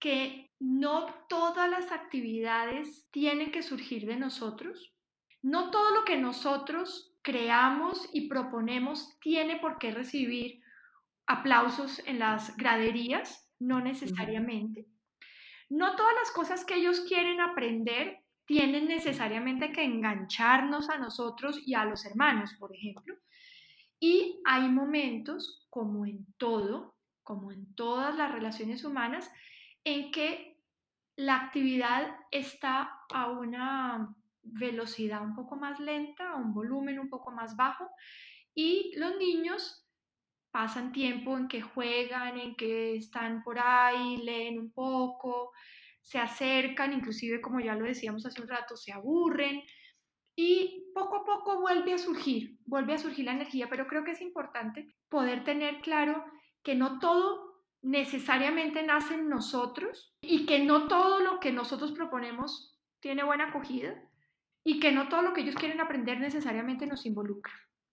que 0.00 0.50
no 0.58 1.06
todas 1.28 1.70
las 1.70 1.92
actividades 1.92 3.06
tienen 3.10 3.52
que 3.52 3.62
surgir 3.62 4.06
de 4.06 4.16
nosotros. 4.16 4.94
No 5.42 5.70
todo 5.70 5.94
lo 5.94 6.04
que 6.04 6.16
nosotros 6.16 7.14
creamos 7.22 8.08
y 8.12 8.28
proponemos 8.28 9.18
tiene 9.20 9.58
por 9.60 9.78
qué 9.78 9.90
recibir 9.92 10.62
aplausos 11.26 12.02
en 12.06 12.18
las 12.18 12.56
graderías, 12.56 13.48
no 13.58 13.80
necesariamente. 13.80 14.86
No 15.68 15.94
todas 15.94 16.14
las 16.14 16.32
cosas 16.32 16.64
que 16.64 16.74
ellos 16.74 17.00
quieren 17.06 17.40
aprender 17.40 18.18
tienen 18.46 18.88
necesariamente 18.88 19.70
que 19.70 19.84
engancharnos 19.84 20.90
a 20.90 20.98
nosotros 20.98 21.60
y 21.64 21.74
a 21.74 21.84
los 21.84 22.04
hermanos, 22.04 22.54
por 22.58 22.74
ejemplo. 22.74 23.14
Y 24.00 24.40
hay 24.44 24.68
momentos, 24.68 25.66
como 25.70 26.04
en 26.06 26.26
todo, 26.36 26.96
como 27.22 27.52
en 27.52 27.72
todas 27.76 28.16
las 28.16 28.32
relaciones 28.32 28.82
humanas, 28.82 29.30
en 29.84 30.10
que 30.10 30.58
la 31.16 31.36
actividad 31.36 32.16
está 32.30 33.04
a 33.12 33.30
una 33.30 34.14
velocidad 34.42 35.22
un 35.22 35.34
poco 35.34 35.56
más 35.56 35.78
lenta, 35.80 36.30
a 36.30 36.36
un 36.36 36.54
volumen 36.54 36.98
un 36.98 37.10
poco 37.10 37.30
más 37.30 37.56
bajo, 37.56 37.90
y 38.54 38.92
los 38.96 39.16
niños 39.16 39.86
pasan 40.50 40.92
tiempo 40.92 41.36
en 41.36 41.48
que 41.48 41.62
juegan, 41.62 42.38
en 42.38 42.56
que 42.56 42.96
están 42.96 43.42
por 43.42 43.58
ahí, 43.58 44.16
leen 44.18 44.58
un 44.58 44.72
poco, 44.72 45.52
se 46.00 46.18
acercan, 46.18 46.92
inclusive 46.92 47.40
como 47.40 47.60
ya 47.60 47.74
lo 47.74 47.84
decíamos 47.84 48.26
hace 48.26 48.42
un 48.42 48.48
rato, 48.48 48.76
se 48.76 48.92
aburren 48.92 49.62
y 50.34 50.90
poco 50.94 51.16
a 51.16 51.24
poco 51.24 51.60
vuelve 51.60 51.92
a 51.92 51.98
surgir, 51.98 52.58
vuelve 52.64 52.94
a 52.94 52.98
surgir 52.98 53.26
la 53.26 53.32
energía, 53.32 53.68
pero 53.68 53.86
creo 53.86 54.04
que 54.04 54.12
es 54.12 54.20
importante 54.20 54.86
poder 55.08 55.44
tener 55.44 55.80
claro 55.82 56.24
que 56.62 56.74
no 56.74 56.98
todo 56.98 57.49
necesariamente 57.82 58.82
nace 58.82 59.14
en 59.14 59.28
nosotros 59.28 60.14
y 60.20 60.46
que 60.46 60.64
no 60.64 60.88
todo 60.88 61.20
lo 61.20 61.40
que 61.40 61.52
nosotros 61.52 61.92
proponemos 61.92 62.78
tiene 63.00 63.24
buena 63.24 63.48
acogida 63.48 63.94
y 64.64 64.80
que 64.80 64.92
no 64.92 65.08
todo 65.08 65.22
lo 65.22 65.32
que 65.32 65.40
ellos 65.40 65.54
quieren 65.54 65.80
aprender 65.80 66.20
necesariamente 66.20 66.86
nos 66.86 67.06
involucra. 67.06 67.52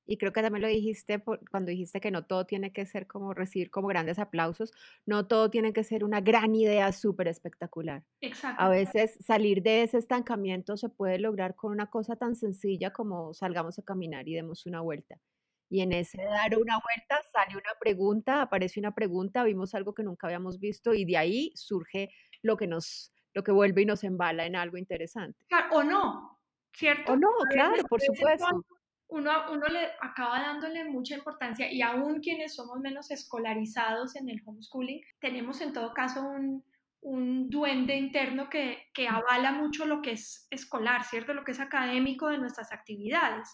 Y 0.10 0.18
creo 0.18 0.32
que 0.32 0.42
también 0.42 0.62
lo 0.62 0.70
dijiste 0.70 1.22
cuando 1.52 1.70
dijiste 1.70 2.00
que 2.00 2.12
no 2.12 2.26
todo 2.26 2.46
tiene 2.46 2.72
que 2.72 2.86
ser 2.86 3.08
como 3.08 3.34
recibir 3.34 3.70
como 3.70 3.90
grandes 3.90 4.20
aplausos, 4.20 4.72
no 5.06 5.28
todo 5.28 5.50
tiene 5.50 5.74
que 5.74 5.84
ser 5.84 6.06
una 6.06 6.22
gran 6.22 6.56
idea 6.56 6.94
súper 6.94 7.28
espectacular. 7.28 8.04
Exacto. 8.22 8.64
A 8.64 8.70
veces 8.70 9.18
salir 9.20 9.62
de 9.62 9.84
ese 9.84 9.98
estancamiento 9.98 10.78
se 10.78 10.88
puede 10.88 11.20
lograr 11.20 11.56
con 11.56 11.74
una 11.74 11.88
cosa 11.90 12.16
tan 12.16 12.36
sencilla 12.36 12.92
como 12.92 13.34
salgamos 13.34 13.80
a 13.80 13.84
caminar 13.84 14.28
y 14.30 14.36
demos 14.36 14.66
una 14.66 14.80
vuelta. 14.80 15.20
Y 15.70 15.82
en 15.82 15.92
ese 15.92 16.18
dar 16.18 16.58
una 16.58 16.80
vuelta 16.80 17.22
sale 17.32 17.56
una 17.56 17.74
pregunta, 17.80 18.42
aparece 18.42 18.80
una 18.80 18.94
pregunta, 18.94 19.44
vimos 19.44 19.76
algo 19.76 19.94
que 19.94 20.04
nunca 20.04 20.28
habíamos 20.28 20.60
visto 20.60 20.94
y 20.94 21.06
de 21.06 21.18
ahí 21.18 21.52
surge 21.56 22.10
lo 22.42 22.56
que 22.56 22.68
nos, 22.68 23.14
lo 23.34 23.44
que 23.44 23.52
vuelve 23.52 23.82
y 23.82 23.86
nos 23.86 24.04
embala 24.04 24.46
en 24.46 24.56
algo 24.56 24.78
interesante. 24.78 25.38
Claro, 25.50 25.76
o 25.76 25.84
no, 25.84 26.40
¿cierto? 26.74 27.14
O 27.14 27.16
no, 27.18 27.30
claro, 27.52 27.84
por 27.90 28.02
supuesto 28.02 28.46
uno, 29.10 29.32
uno 29.52 29.68
le 29.68 29.92
acaba 30.02 30.40
dándole 30.40 30.84
mucha 30.86 31.16
importancia 31.16 31.72
y 31.72 31.82
aún 31.82 32.20
quienes 32.20 32.56
somos 32.56 32.80
menos 32.80 33.10
escolarizados 33.10 34.16
en 34.16 34.30
el 34.30 34.42
homeschooling, 34.46 35.02
tenemos 35.20 35.62
en 35.62 35.72
todo 35.72 35.94
caso 35.94 36.22
un, 36.28 36.64
un 37.02 37.50
duende 37.50 37.96
interno 37.96 38.50
que, 38.50 38.90
que, 38.94 39.08
avala 39.08 39.54
mucho 39.54 39.86
lo 39.86 40.02
que 40.02 40.12
es 40.12 40.48
escolar, 40.50 41.06
¿cierto? 41.06 41.34
Lo 41.34 41.46
que 41.46 41.52
es 41.52 41.60
académico 41.60 42.28
de 42.28 42.38
nuestras 42.38 42.74
actividades. 42.74 43.50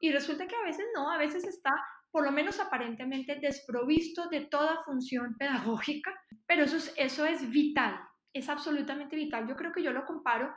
Y 0.00 0.12
resulta 0.12 0.46
que 0.46 0.56
a 0.56 0.64
veces 0.64 0.86
no, 0.94 1.10
a 1.10 1.18
veces 1.18 1.44
está 1.44 1.72
por 2.10 2.24
lo 2.24 2.30
menos 2.30 2.58
aparentemente 2.58 3.36
desprovisto 3.36 4.28
de 4.28 4.46
toda 4.46 4.82
función 4.84 5.36
pedagógica, 5.36 6.14
pero 6.46 6.64
eso 6.64 6.76
es, 6.78 6.94
eso 6.96 7.26
es 7.26 7.50
vital, 7.50 8.00
es 8.32 8.48
absolutamente 8.48 9.14
vital. 9.14 9.46
Yo 9.46 9.56
creo 9.56 9.72
que 9.72 9.82
yo 9.82 9.92
lo 9.92 10.06
comparo 10.06 10.54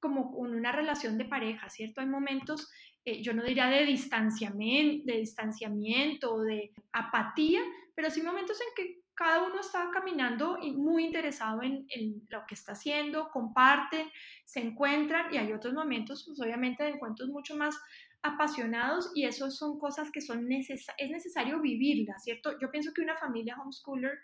como 0.00 0.32
con 0.32 0.54
una 0.54 0.72
relación 0.72 1.18
de 1.18 1.24
pareja, 1.24 1.68
¿cierto? 1.70 2.00
Hay 2.00 2.06
momentos 2.06 2.68
eh, 3.08 3.22
yo 3.22 3.32
no 3.32 3.42
diría 3.42 3.68
de 3.68 3.86
distanciamiento, 3.86 5.10
de 5.10 5.18
distanciamiento 5.20 6.42
de 6.42 6.72
apatía, 6.92 7.60
pero 7.94 8.10
sí 8.10 8.20
momentos 8.20 8.60
en 8.60 8.66
que 8.76 9.00
cada 9.14 9.44
uno 9.44 9.60
está 9.60 9.90
caminando 9.90 10.58
muy 10.76 11.06
interesado 11.06 11.62
en, 11.62 11.86
lo 12.28 12.44
que 12.46 12.54
está 12.54 12.72
haciendo, 12.72 13.30
comparten, 13.30 14.10
se 14.44 14.60
encuentran 14.60 15.32
y 15.32 15.38
hay 15.38 15.52
otros 15.54 15.72
momentos, 15.72 16.22
pues 16.26 16.38
obviamente 16.40 16.84
de 16.84 16.90
encuentros 16.90 17.30
mucho 17.30 17.56
más 17.56 17.80
apasionados 18.22 19.12
y 19.14 19.24
eso 19.24 19.50
son 19.50 19.78
cosas 19.78 20.10
que 20.10 20.20
son 20.20 20.50
es 20.50 21.10
necesario 21.10 21.60
vivirlas, 21.60 22.24
¿cierto? 22.24 22.58
Yo 22.60 22.70
pienso 22.70 22.92
que 22.92 23.02
una 23.02 23.16
familia 23.16 23.56
homeschooler 23.60 24.18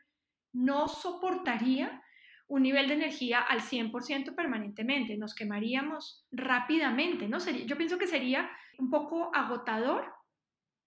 no 0.52 0.88
soportaría 0.88 2.02
un 2.46 2.62
nivel 2.62 2.88
de 2.88 2.94
energía 2.94 3.40
al 3.40 3.60
100% 3.60 4.34
permanentemente, 4.34 5.16
nos 5.16 5.34
quemaríamos 5.34 6.26
rápidamente, 6.30 7.28
¿no? 7.28 7.38
yo 7.38 7.76
pienso 7.76 7.98
que 7.98 8.06
sería 8.06 8.50
un 8.78 8.90
poco 8.90 9.34
agotador. 9.34 10.12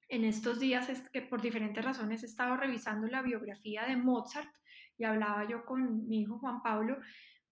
En 0.09 0.23
estos 0.23 0.61
días, 0.61 0.87
que 1.11 1.21
por 1.21 1.41
diferentes 1.41 1.83
razones 1.83 2.23
he 2.23 2.27
estado 2.27 2.55
revisando 2.55 3.07
la 3.07 3.21
biografía 3.21 3.85
de 3.85 3.97
Mozart 3.97 4.49
y 4.97 5.03
hablaba 5.03 5.45
yo 5.49 5.65
con 5.65 6.07
mi 6.07 6.21
hijo 6.21 6.39
Juan 6.39 6.61
Pablo. 6.61 6.97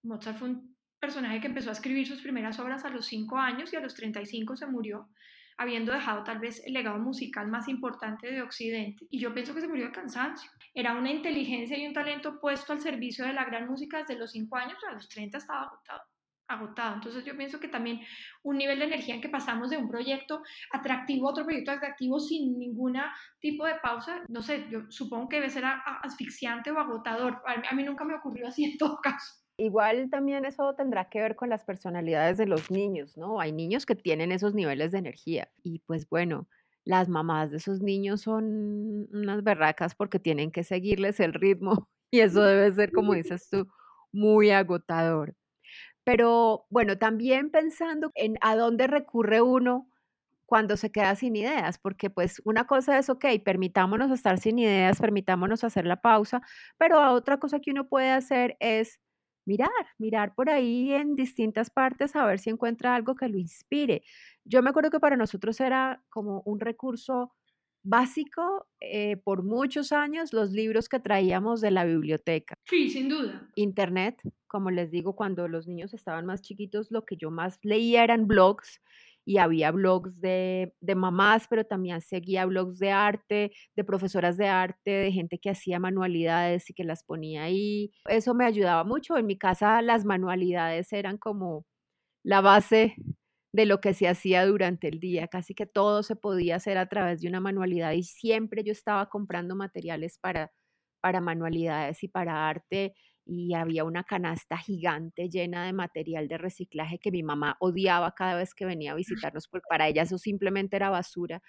Mozart 0.03 0.37
fue 0.37 0.51
un 0.51 0.77
personaje 0.97 1.41
que 1.41 1.47
empezó 1.47 1.69
a 1.69 1.73
escribir 1.73 2.07
sus 2.07 2.21
primeras 2.21 2.57
obras 2.59 2.85
a 2.85 2.89
los 2.89 3.07
5 3.07 3.37
años 3.37 3.73
y 3.73 3.75
a 3.75 3.81
los 3.81 3.93
35 3.93 4.55
se 4.55 4.67
murió 4.67 5.09
habiendo 5.57 5.93
dejado 5.93 6.23
tal 6.23 6.39
vez 6.39 6.61
el 6.65 6.73
legado 6.73 6.99
musical 6.99 7.47
más 7.47 7.67
importante 7.67 8.31
de 8.31 8.41
Occidente. 8.41 9.07
Y 9.09 9.19
yo 9.19 9.33
pienso 9.33 9.53
que 9.53 9.61
se 9.61 9.67
murió 9.67 9.85
de 9.85 9.91
cansancio. 9.91 10.49
Era 10.73 10.93
una 10.93 11.11
inteligencia 11.11 11.77
y 11.77 11.87
un 11.87 11.93
talento 11.93 12.39
puesto 12.39 12.73
al 12.73 12.81
servicio 12.81 13.25
de 13.25 13.33
la 13.33 13.45
gran 13.45 13.67
música 13.67 13.99
desde 13.99 14.17
los 14.17 14.31
5 14.31 14.55
años, 14.57 14.77
a 14.87 14.93
los 14.93 15.07
30 15.07 15.37
estaba 15.37 15.63
agotado 15.63 16.01
agotado. 16.47 16.95
Entonces 16.95 17.25
yo 17.25 17.35
pienso 17.35 17.59
que 17.59 17.67
también 17.67 18.01
un 18.43 18.57
nivel 18.57 18.79
de 18.79 18.85
energía 18.85 19.15
en 19.15 19.21
que 19.21 19.29
pasamos 19.29 19.69
de 19.69 19.77
un 19.77 19.89
proyecto 19.89 20.43
atractivo 20.71 21.27
a 21.27 21.31
otro 21.31 21.45
proyecto 21.45 21.71
atractivo 21.71 22.19
sin 22.19 22.57
ningún 22.57 22.97
tipo 23.39 23.65
de 23.65 23.75
pausa, 23.75 24.23
no 24.29 24.41
sé, 24.41 24.67
yo 24.69 24.81
supongo 24.89 25.29
que 25.29 25.37
debe 25.37 25.49
ser 25.49 25.65
asfixiante 25.65 26.71
o 26.71 26.79
agotador. 26.79 27.41
A 27.45 27.73
mí 27.73 27.83
nunca 27.83 28.05
me 28.05 28.15
ocurrió 28.15 28.47
así 28.47 28.63
en 28.63 28.77
todo 28.77 28.99
caso. 29.01 29.44
Igual 29.57 30.09
también 30.09 30.43
eso 30.45 30.75
tendrá 30.75 31.09
que 31.09 31.21
ver 31.21 31.35
con 31.35 31.49
las 31.49 31.63
personalidades 31.63 32.37
de 32.37 32.45
los 32.45 32.71
niños, 32.71 33.17
¿no? 33.17 33.39
Hay 33.39 33.53
niños 33.53 33.85
que 33.85 33.95
tienen 33.95 34.33
esos 34.33 34.53
niveles 34.53 34.91
de 34.91 34.97
energía 34.97 35.49
y 35.63 35.79
pues 35.79 36.09
bueno, 36.09 36.47
las 36.83 37.07
mamás 37.07 37.51
de 37.51 37.57
esos 37.57 37.81
niños 37.81 38.21
son 38.21 39.07
unas 39.13 39.43
berracas 39.43 39.95
porque 39.95 40.19
tienen 40.19 40.51
que 40.51 40.63
seguirles 40.65 41.19
el 41.21 41.33
ritmo 41.33 41.89
y 42.11 42.19
eso 42.19 42.41
debe 42.43 42.71
ser, 42.73 42.91
como 42.91 43.13
dices 43.15 43.49
tú, 43.49 43.67
muy 44.11 44.51
agotador. 44.51 45.35
Pero 46.03 46.65
bueno, 46.69 46.97
también 46.97 47.51
pensando 47.51 48.11
en 48.15 48.37
a 48.41 48.55
dónde 48.55 48.87
recurre 48.87 49.41
uno 49.41 49.89
cuando 50.45 50.77
se 50.77 50.91
queda 50.91 51.15
sin 51.15 51.35
ideas, 51.35 51.79
porque 51.79 52.09
pues 52.09 52.41
una 52.45 52.67
cosa 52.67 52.97
es, 52.99 53.09
ok, 53.09 53.25
permitámonos 53.43 54.11
estar 54.11 54.37
sin 54.39 54.59
ideas, 54.59 54.99
permitámonos 54.99 55.63
hacer 55.63 55.85
la 55.85 56.01
pausa, 56.01 56.41
pero 56.77 57.13
otra 57.13 57.39
cosa 57.39 57.59
que 57.59 57.71
uno 57.71 57.87
puede 57.87 58.11
hacer 58.11 58.57
es 58.59 58.99
mirar, 59.45 59.69
mirar 59.97 60.33
por 60.35 60.49
ahí 60.49 60.91
en 60.91 61.15
distintas 61.15 61.69
partes 61.69 62.15
a 62.15 62.25
ver 62.25 62.39
si 62.39 62.49
encuentra 62.49 62.95
algo 62.95 63.15
que 63.15 63.29
lo 63.29 63.37
inspire. 63.37 64.03
Yo 64.43 64.61
me 64.61 64.69
acuerdo 64.69 64.89
que 64.91 64.99
para 64.99 65.17
nosotros 65.17 65.59
era 65.59 66.03
como 66.09 66.41
un 66.45 66.59
recurso 66.59 67.33
básico 67.83 68.67
eh, 68.81 69.17
por 69.17 69.43
muchos 69.43 69.91
años 69.91 70.33
los 70.33 70.51
libros 70.51 70.89
que 70.89 70.99
traíamos 70.99 71.61
de 71.61 71.71
la 71.71 71.85
biblioteca. 71.85 72.55
Sí, 72.65 72.89
sin 72.89 73.07
duda. 73.07 73.47
Internet, 73.55 74.19
como 74.47 74.71
les 74.71 74.89
digo, 74.89 75.15
cuando 75.15 75.47
los 75.47 75.67
niños 75.67 75.93
estaban 75.93 76.25
más 76.25 76.41
chiquitos, 76.41 76.89
lo 76.89 77.05
que 77.05 77.15
yo 77.15 77.29
más 77.29 77.59
leía 77.61 78.03
eran 78.03 78.27
blogs 78.27 78.81
y 79.25 79.39
había 79.39 79.71
blogs 79.71 80.21
de, 80.21 80.73
mamás, 80.95 81.47
pero 81.49 81.65
también 81.65 81.99
seguía 82.01 82.45
blogs 82.45 82.77
de 82.77 82.91
arte, 82.91 83.51
de 83.75 83.83
profesoras 83.83 84.37
de 84.37 84.47
arte, 84.47 84.91
de 84.91 85.11
gente 85.11 85.39
que 85.39 85.49
hacía 85.49 85.79
manualidades 85.79 86.69
y 86.69 86.73
que 86.73 86.83
las 86.83 87.03
ponía 87.03 87.43
ahí. 87.43 87.91
Eso 88.07 88.35
me 88.35 88.45
ayudaba 88.45 88.83
mucho. 88.83 89.17
En 89.17 89.25
mi 89.25 89.37
casa 89.37 89.81
las 89.81 90.05
manualidades 90.05 90.93
eran 90.93 91.17
como 91.17 91.65
la 92.23 92.41
base 92.41 92.95
de 93.53 93.65
lo 93.65 93.81
que 93.81 93.93
se 93.93 94.07
hacía 94.07 94.45
durante 94.45 94.87
el 94.89 94.99
día. 94.99 95.27
Casi 95.27 95.55
que 95.55 95.65
todo 95.65 96.03
se 96.03 96.15
podía 96.15 96.57
hacer 96.57 96.77
a 96.77 96.87
través 96.87 97.21
de 97.21 97.29
una 97.29 97.39
manualidad 97.39 97.93
y 97.93 98.03
siempre 98.03 98.63
yo 98.63 98.71
estaba 98.71 99.09
comprando 99.09 99.55
materiales 99.55 100.19
para, 100.19 100.51
para 101.01 101.21
manualidades 101.21 102.03
y 102.03 102.07
para 102.09 102.47
arte 102.49 102.93
y 103.25 103.53
había 103.53 103.83
una 103.83 104.03
canasta 104.03 104.57
gigante 104.57 105.29
llena 105.29 105.65
de 105.65 105.73
material 105.73 106.27
de 106.27 106.37
reciclaje 106.37 106.99
que 106.99 107.11
mi 107.11 107.23
mamá 107.23 107.57
odiaba 107.59 108.13
cada 108.13 108.35
vez 108.35 108.53
que 108.53 108.65
venía 108.65 108.91
a 108.91 108.95
visitarnos, 109.33 109.47
porque 109.47 109.65
para 109.69 109.87
ella 109.87 110.03
eso 110.03 110.17
simplemente 110.17 110.75
era 110.75 110.89
basura, 110.89 111.41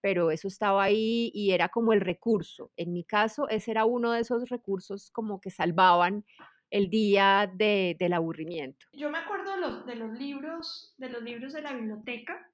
pero 0.00 0.30
eso 0.30 0.48
estaba 0.48 0.82
ahí 0.82 1.30
y 1.32 1.52
era 1.52 1.68
como 1.68 1.92
el 1.92 2.00
recurso. 2.00 2.70
En 2.76 2.92
mi 2.92 3.04
caso, 3.04 3.48
ese 3.48 3.70
era 3.70 3.84
uno 3.84 4.12
de 4.12 4.20
esos 4.20 4.48
recursos 4.48 5.10
como 5.10 5.40
que 5.40 5.50
salvaban 5.50 6.24
el 6.70 6.88
día 6.90 7.50
de, 7.54 7.96
del 7.98 8.14
aburrimiento. 8.14 8.86
Yo 8.92 9.10
me 9.10 9.18
acuerdo 9.18 9.54
de 9.54 9.60
los, 9.60 9.86
de 9.86 9.94
los 9.94 10.18
libros, 10.18 10.94
de 10.98 11.10
los 11.10 11.22
libros 11.22 11.52
de 11.52 11.62
la 11.62 11.74
biblioteca, 11.74 12.50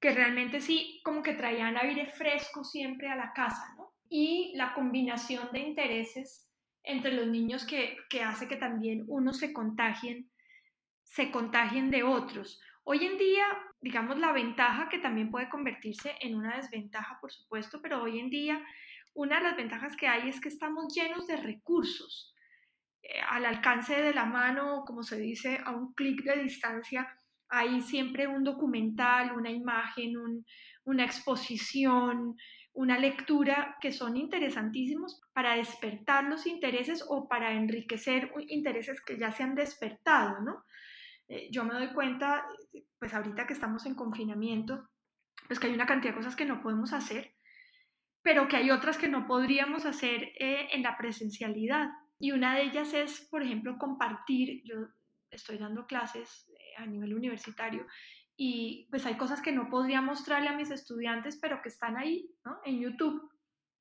que 0.00 0.10
realmente 0.10 0.60
sí, 0.60 1.00
como 1.04 1.22
que 1.22 1.34
traían 1.34 1.78
aire 1.78 2.06
fresco 2.06 2.64
siempre 2.64 3.08
a 3.08 3.16
la 3.16 3.32
casa, 3.32 3.74
¿no? 3.78 3.94
Y 4.10 4.52
la 4.56 4.74
combinación 4.74 5.48
de 5.52 5.60
intereses 5.60 6.44
entre 6.84 7.12
los 7.12 7.26
niños 7.26 7.66
que, 7.66 7.96
hace 8.22 8.46
que 8.46 8.56
también 8.56 9.04
unos 9.08 9.38
se 9.38 9.52
contagien, 9.52 10.30
se 11.02 11.30
contagien 11.30 11.90
de 11.90 12.02
otros. 12.02 12.60
Hoy 12.84 13.04
en 13.04 13.16
día, 13.16 13.46
digamos, 13.80 14.18
la 14.18 14.32
ventaja 14.32 14.88
que 14.90 14.98
también 14.98 15.30
puede 15.30 15.48
convertirse 15.48 16.14
en 16.20 16.34
una 16.36 16.56
desventaja, 16.56 17.18
por 17.20 17.32
supuesto, 17.32 17.80
pero 17.82 18.02
hoy 18.02 18.20
en 18.20 18.30
día 18.30 18.62
una 19.14 19.38
de 19.38 19.44
las 19.44 19.56
ventajas 19.56 19.96
que 19.96 20.08
hay 20.08 20.28
es 20.28 20.40
que 20.40 20.48
estamos 20.48 20.92
llenos 20.92 21.26
de 21.26 21.36
recursos 21.36 22.34
eh, 23.02 23.20
al 23.28 23.46
alcance 23.46 23.94
de 23.94 24.12
la 24.12 24.24
mano, 24.24 24.82
como 24.84 25.02
se 25.02 25.18
dice, 25.18 25.60
a 25.64 25.70
un 25.70 25.94
clic 25.94 26.22
de 26.24 26.42
distancia. 26.42 27.08
Hay 27.48 27.80
siempre 27.80 28.26
un 28.26 28.42
documental, 28.42 29.32
una 29.36 29.50
imagen, 29.50 30.14
una 30.84 31.04
exposición, 31.04 32.36
una 32.74 32.98
lectura 32.98 33.76
que 33.80 33.92
son 33.92 34.16
interesantísimos 34.16 35.22
para 35.32 35.56
despertar 35.56 36.24
los 36.24 36.46
intereses 36.46 37.04
o 37.08 37.28
para 37.28 37.52
enriquecer 37.52 38.32
intereses 38.48 39.00
que 39.00 39.16
ya 39.16 39.30
se 39.30 39.44
han 39.44 39.54
despertado, 39.54 40.40
¿no? 40.40 40.64
Eh, 41.28 41.48
yo 41.50 41.64
me 41.64 41.74
doy 41.74 41.92
cuenta, 41.94 42.46
pues 42.98 43.14
ahorita 43.14 43.46
que 43.46 43.54
estamos 43.54 43.86
en 43.86 43.94
confinamiento, 43.94 44.88
pues 45.46 45.60
que 45.60 45.68
hay 45.68 45.74
una 45.74 45.86
cantidad 45.86 46.12
de 46.12 46.18
cosas 46.18 46.36
que 46.36 46.44
no 46.44 46.62
podemos 46.62 46.92
hacer, 46.92 47.34
pero 48.22 48.48
que 48.48 48.56
hay 48.56 48.70
otras 48.70 48.98
que 48.98 49.08
no 49.08 49.26
podríamos 49.26 49.86
hacer 49.86 50.32
eh, 50.38 50.68
en 50.72 50.82
la 50.82 50.96
presencialidad. 50.96 51.90
Y 52.18 52.32
una 52.32 52.56
de 52.56 52.62
ellas 52.62 52.92
es, 52.92 53.20
por 53.30 53.42
ejemplo, 53.42 53.76
compartir. 53.78 54.62
Yo 54.64 54.76
estoy 55.30 55.58
dando 55.58 55.86
clases 55.86 56.50
eh, 56.58 56.74
a 56.78 56.86
nivel 56.86 57.14
universitario 57.14 57.86
y 58.36 58.88
pues 58.90 59.06
hay 59.06 59.16
cosas 59.16 59.40
que 59.40 59.52
no 59.52 59.68
podría 59.68 60.00
mostrarle 60.00 60.48
a 60.48 60.56
mis 60.56 60.70
estudiantes, 60.70 61.38
pero 61.40 61.62
que 61.62 61.68
están 61.68 61.96
ahí, 61.96 62.30
¿no? 62.44 62.58
En 62.64 62.80
YouTube 62.80 63.30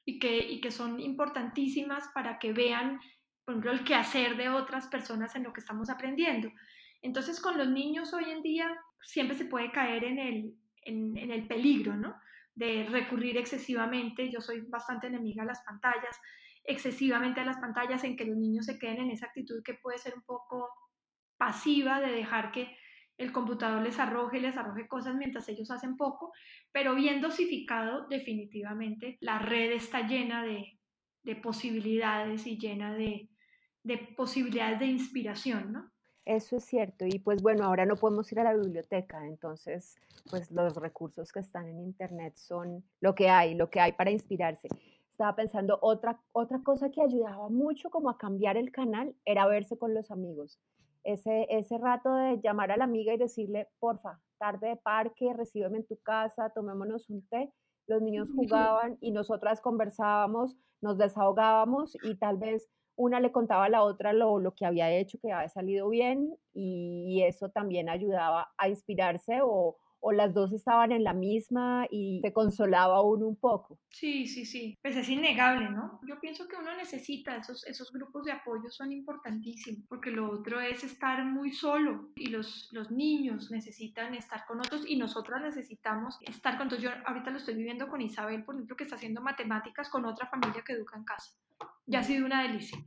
y 0.05 0.19
que, 0.19 0.37
y 0.37 0.61
que 0.61 0.71
son 0.71 0.99
importantísimas 0.99 2.09
para 2.13 2.37
que 2.37 2.53
vean, 2.53 2.99
por 3.45 3.53
ejemplo, 3.53 3.71
el 3.71 3.83
quehacer 3.83 4.37
de 4.37 4.49
otras 4.49 4.87
personas 4.87 5.35
en 5.35 5.43
lo 5.43 5.53
que 5.53 5.61
estamos 5.61 5.89
aprendiendo. 5.89 6.51
Entonces, 7.01 7.39
con 7.39 7.57
los 7.57 7.69
niños 7.69 8.13
hoy 8.13 8.29
en 8.29 8.41
día 8.43 8.69
siempre 9.01 9.35
se 9.35 9.45
puede 9.45 9.71
caer 9.71 10.03
en 10.03 10.19
el, 10.19 10.53
en, 10.83 11.31
el 11.31 11.47
peligro, 11.47 11.95
¿no? 11.95 12.15
De 12.53 12.85
recurrir 12.89 13.37
excesivamente. 13.37 14.31
Yo 14.31 14.39
soy 14.39 14.61
bastante 14.61 15.07
enemiga 15.07 15.43
a 15.43 15.47
las 15.47 15.63
pantallas, 15.63 16.19
excesivamente 16.63 17.41
a 17.41 17.45
las 17.45 17.57
pantallas, 17.57 18.03
en 18.03 18.15
que 18.15 18.25
los 18.25 18.37
niños 18.37 18.67
se 18.67 18.77
queden 18.77 18.99
en 18.99 19.11
esa 19.11 19.25
actitud 19.25 19.63
que 19.63 19.73
puede 19.73 19.97
ser 19.97 20.13
un 20.15 20.23
poco 20.23 20.69
pasiva 21.37 21.99
de 21.99 22.11
dejar 22.11 22.51
que 22.51 22.77
el 23.17 23.31
computador 23.31 23.81
les 23.81 23.99
arroje, 23.99 24.39
les 24.39 24.57
arroje 24.57 24.87
cosas 24.87 25.15
mientras 25.15 25.47
ellos 25.49 25.69
hacen 25.71 25.97
poco, 25.97 26.33
pero 26.71 26.95
bien 26.95 27.21
dosificado, 27.21 28.07
definitivamente 28.07 29.17
la 29.21 29.39
red 29.39 29.71
está 29.71 30.07
llena 30.07 30.43
de, 30.43 30.79
de 31.23 31.35
posibilidades 31.35 32.47
y 32.47 32.57
llena 32.57 32.93
de, 32.93 33.29
de 33.83 33.97
posibilidades 34.17 34.79
de 34.79 34.87
inspiración, 34.87 35.73
¿no? 35.73 35.91
Eso 36.25 36.55
es 36.55 36.63
cierto. 36.63 37.05
Y 37.05 37.19
pues 37.19 37.41
bueno, 37.41 37.65
ahora 37.65 37.85
no 37.85 37.97
podemos 37.97 38.31
ir 38.31 38.39
a 38.39 38.45
la 38.45 38.55
biblioteca, 38.55 39.27
entonces 39.27 39.95
pues 40.29 40.49
los 40.51 40.75
recursos 40.77 41.31
que 41.33 41.39
están 41.39 41.67
en 41.67 41.81
Internet 41.81 42.37
son 42.37 42.83
lo 43.01 43.13
que 43.13 43.29
hay, 43.29 43.55
lo 43.55 43.69
que 43.69 43.81
hay 43.81 43.91
para 43.91 44.09
inspirarse. 44.09 44.69
Estaba 45.09 45.35
pensando, 45.35 45.77
otra, 45.81 46.19
otra 46.31 46.63
cosa 46.63 46.89
que 46.89 47.01
ayudaba 47.01 47.49
mucho 47.49 47.89
como 47.89 48.09
a 48.09 48.17
cambiar 48.17 48.57
el 48.57 48.71
canal 48.71 49.13
era 49.25 49.45
verse 49.45 49.77
con 49.77 49.93
los 49.93 50.11
amigos 50.11 50.59
ese, 51.03 51.47
ese 51.49 51.77
rato 51.77 52.13
de 52.15 52.39
llamar 52.41 52.71
a 52.71 52.77
la 52.77 52.85
amiga 52.85 53.13
y 53.13 53.17
decirle, 53.17 53.69
porfa, 53.79 54.19
tarde 54.37 54.69
de 54.69 54.77
parque, 54.77 55.33
recíbeme 55.33 55.77
en 55.77 55.87
tu 55.87 55.97
casa, 55.97 56.51
tomémonos 56.51 57.09
un 57.09 57.27
té. 57.27 57.51
Los 57.87 58.01
niños 58.01 58.29
jugaban 58.35 58.97
y 59.01 59.11
nosotras 59.11 59.61
conversábamos, 59.61 60.55
nos 60.81 60.97
desahogábamos 60.97 61.97
y 62.03 62.15
tal 62.15 62.37
vez 62.37 62.69
una 62.95 63.19
le 63.19 63.31
contaba 63.31 63.65
a 63.65 63.69
la 63.69 63.83
otra 63.83 64.13
lo, 64.13 64.39
lo 64.39 64.53
que 64.53 64.65
había 64.65 64.91
hecho, 64.91 65.17
que 65.19 65.31
había 65.31 65.49
salido 65.49 65.89
bien 65.89 66.35
y 66.53 67.23
eso 67.23 67.49
también 67.49 67.89
ayudaba 67.89 68.53
a 68.57 68.69
inspirarse 68.69 69.39
o, 69.41 69.77
o 70.03 70.11
las 70.11 70.33
dos 70.33 70.51
estaban 70.51 70.91
en 70.91 71.03
la 71.03 71.13
misma 71.13 71.87
y 71.89 72.21
te 72.21 72.33
consolaba 72.33 73.01
uno 73.01 73.25
un 73.25 73.37
poco. 73.37 73.79
Sí, 73.89 74.27
sí, 74.27 74.45
sí. 74.45 74.77
Pues 74.81 74.97
es 74.97 75.07
innegable, 75.07 75.69
¿no? 75.69 76.01
Yo 76.05 76.19
pienso 76.19 76.45
que 76.47 76.57
uno 76.57 76.75
necesita 76.75 77.37
esos, 77.37 77.65
esos 77.65 77.91
grupos 77.91 78.25
de 78.25 78.33
apoyo, 78.33 78.69
son 78.69 78.91
importantísimos, 78.91 79.85
porque 79.87 80.11
lo 80.11 80.29
otro 80.29 80.59
es 80.59 80.83
estar 80.83 81.23
muy 81.23 81.53
solo 81.53 82.11
y 82.15 82.27
los, 82.27 82.69
los 82.73 82.91
niños 82.91 83.49
necesitan 83.49 84.13
estar 84.13 84.45
con 84.45 84.59
otros 84.59 84.83
y 84.85 84.97
nosotras 84.97 85.41
necesitamos 85.41 86.17
estar 86.21 86.57
con 86.57 86.67
otros. 86.67 86.81
Yo 86.81 86.89
ahorita 87.05 87.31
lo 87.31 87.37
estoy 87.37 87.55
viviendo 87.55 87.87
con 87.87 88.01
Isabel, 88.01 88.43
por 88.43 88.55
ejemplo, 88.55 88.75
que 88.75 88.83
está 88.83 88.97
haciendo 88.97 89.21
matemáticas 89.21 89.89
con 89.89 90.05
otra 90.05 90.27
familia 90.27 90.63
que 90.65 90.73
educa 90.73 90.97
en 90.97 91.05
casa. 91.05 91.31
Ya 91.85 91.99
ha 91.99 92.03
sido 92.03 92.25
una 92.25 92.43
delicia. 92.43 92.77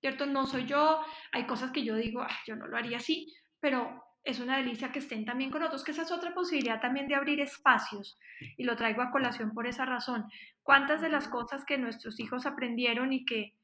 ¿Cierto? 0.00 0.24
No 0.24 0.46
soy 0.46 0.66
yo, 0.66 1.00
hay 1.32 1.46
cosas 1.46 1.70
que 1.70 1.84
yo 1.84 1.96
digo, 1.96 2.24
yo 2.46 2.56
no 2.56 2.66
lo 2.66 2.76
haría 2.76 2.98
así, 2.98 3.34
pero 3.60 4.05
es 4.26 4.40
una 4.40 4.58
delicia 4.58 4.90
que 4.90 4.98
estén 4.98 5.24
también 5.24 5.50
con 5.50 5.62
otros, 5.62 5.84
que 5.84 5.92
esa 5.92 6.02
es 6.02 6.10
otra 6.10 6.34
posibilidad 6.34 6.80
también 6.80 7.06
de 7.06 7.14
abrir 7.14 7.40
espacios 7.40 8.18
y 8.56 8.64
lo 8.64 8.76
traigo 8.76 9.00
a 9.00 9.12
colación 9.12 9.54
por 9.54 9.66
esa 9.66 9.86
razón. 9.86 10.26
¿Cuántas 10.62 11.00
de 11.00 11.08
las 11.08 11.28
cosas 11.28 11.64
que 11.64 11.78
nuestros 11.78 12.18
hijos 12.18 12.44
aprendieron 12.44 13.12
y 13.12 13.24
que, 13.24 13.54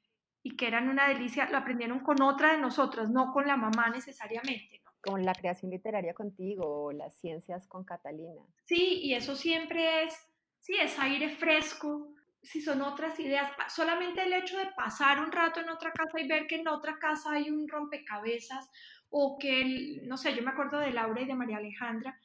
y 0.42 0.56
que 0.56 0.68
eran 0.68 0.88
una 0.88 1.08
delicia, 1.08 1.50
lo 1.50 1.58
aprendieron 1.58 2.00
con 2.00 2.22
otra 2.22 2.52
de 2.52 2.58
nosotras, 2.58 3.10
no 3.10 3.32
con 3.32 3.48
la 3.48 3.56
mamá 3.56 3.90
necesariamente? 3.90 4.80
¿no? 4.84 4.92
Con 5.00 5.24
la 5.24 5.34
creación 5.34 5.72
literaria 5.72 6.14
contigo 6.14 6.84
o 6.84 6.92
las 6.92 7.16
ciencias 7.16 7.66
con 7.66 7.84
Catalina. 7.84 8.42
Sí, 8.64 9.00
y 9.02 9.14
eso 9.14 9.34
siempre 9.34 10.04
es, 10.04 10.14
sí, 10.60 10.74
es 10.80 10.96
aire 11.00 11.30
fresco, 11.30 12.14
si 12.42 12.60
son 12.60 12.82
otras 12.82 13.18
ideas, 13.20 13.50
solamente 13.68 14.22
el 14.22 14.32
hecho 14.32 14.58
de 14.58 14.66
pasar 14.76 15.20
un 15.20 15.30
rato 15.30 15.60
en 15.60 15.68
otra 15.68 15.92
casa 15.92 16.20
y 16.20 16.26
ver 16.26 16.46
que 16.46 16.56
en 16.56 16.68
otra 16.68 16.98
casa 16.98 17.32
hay 17.32 17.50
un 17.50 17.68
rompecabezas 17.68 18.68
o 19.10 19.38
que, 19.38 20.00
no 20.04 20.16
sé, 20.16 20.34
yo 20.34 20.42
me 20.42 20.50
acuerdo 20.50 20.78
de 20.78 20.90
Laura 20.90 21.20
y 21.20 21.26
de 21.26 21.34
María 21.34 21.58
Alejandra, 21.58 22.18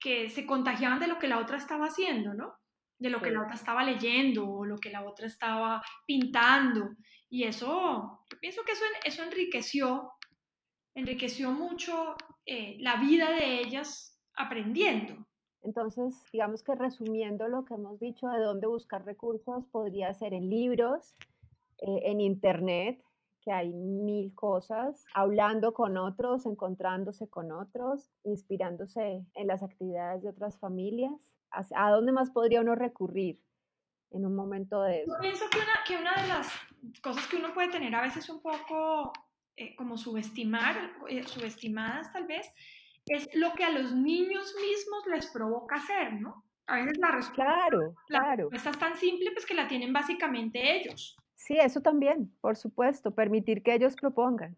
que 0.00 0.30
se 0.30 0.46
contagiaban 0.46 1.00
de 1.00 1.08
lo 1.08 1.18
que 1.18 1.28
la 1.28 1.38
otra 1.38 1.58
estaba 1.58 1.86
haciendo, 1.86 2.32
¿no? 2.32 2.54
De 2.98 3.10
lo 3.10 3.20
que 3.20 3.30
la 3.30 3.42
otra 3.42 3.54
estaba 3.54 3.84
leyendo 3.84 4.48
o 4.48 4.64
lo 4.64 4.78
que 4.78 4.90
la 4.90 5.04
otra 5.04 5.26
estaba 5.26 5.82
pintando. 6.06 6.96
Y 7.28 7.44
eso, 7.44 8.24
yo 8.30 8.38
pienso 8.40 8.62
que 8.64 8.72
eso, 8.72 8.84
eso 9.04 9.22
enriqueció, 9.22 10.12
enriqueció 10.94 11.50
mucho 11.50 12.16
eh, 12.46 12.76
la 12.80 12.96
vida 12.96 13.30
de 13.30 13.60
ellas 13.60 14.18
aprendiendo. 14.34 15.27
Entonces, 15.62 16.14
digamos 16.32 16.62
que 16.62 16.74
resumiendo 16.74 17.48
lo 17.48 17.64
que 17.64 17.74
hemos 17.74 17.98
dicho 18.00 18.28
de 18.28 18.40
dónde 18.40 18.66
buscar 18.66 19.04
recursos, 19.04 19.66
podría 19.66 20.14
ser 20.14 20.32
en 20.32 20.48
libros, 20.48 21.14
eh, 21.78 22.00
en 22.04 22.20
internet, 22.20 23.02
hay 23.50 23.72
mil 23.72 24.34
cosas, 24.34 25.04
hablando 25.14 25.72
con 25.72 25.96
otros, 25.96 26.46
encontrándose 26.46 27.28
con 27.28 27.52
otros, 27.52 28.10
inspirándose 28.24 29.24
en 29.34 29.46
las 29.46 29.62
actividades 29.62 30.22
de 30.22 30.30
otras 30.30 30.58
familias. 30.58 31.12
¿A 31.50 31.90
dónde 31.90 32.12
más 32.12 32.30
podría 32.30 32.60
uno 32.60 32.74
recurrir 32.74 33.40
en 34.10 34.26
un 34.26 34.34
momento 34.34 34.82
de 34.82 35.02
eso? 35.02 35.14
Yo 35.14 35.20
pienso 35.20 35.44
que 35.50 35.58
una, 35.58 35.84
que 35.86 35.96
una 35.96 36.22
de 36.22 36.28
las 36.28 36.48
cosas 37.02 37.26
que 37.26 37.36
uno 37.36 37.54
puede 37.54 37.70
tener 37.70 37.94
a 37.94 38.02
veces 38.02 38.28
un 38.28 38.42
poco 38.42 39.12
eh, 39.56 39.74
como 39.76 39.96
subestimar, 39.96 40.76
eh, 41.08 41.22
subestimadas 41.26 42.12
tal 42.12 42.26
vez, 42.26 42.52
es 43.08 43.28
lo 43.34 43.52
que 43.54 43.64
a 43.64 43.70
los 43.70 43.94
niños 43.94 44.54
mismos 44.60 45.06
les 45.06 45.26
provoca 45.26 45.76
hacer, 45.76 46.14
¿no? 46.14 46.44
A 46.66 46.76
veces 46.76 46.98
la 46.98 47.10
respuesta, 47.12 47.44
claro, 47.44 47.94
la 48.08 48.20
claro. 48.20 48.50
respuesta 48.50 48.70
es 48.70 48.78
tan 48.78 48.96
simple 48.96 49.30
pues 49.32 49.46
que 49.46 49.54
la 49.54 49.66
tienen 49.66 49.92
básicamente 49.92 50.76
ellos. 50.76 51.16
Sí, 51.34 51.56
eso 51.58 51.80
también, 51.80 52.30
por 52.40 52.56
supuesto, 52.56 53.14
permitir 53.14 53.62
que 53.62 53.74
ellos 53.74 53.96
propongan. 53.96 54.56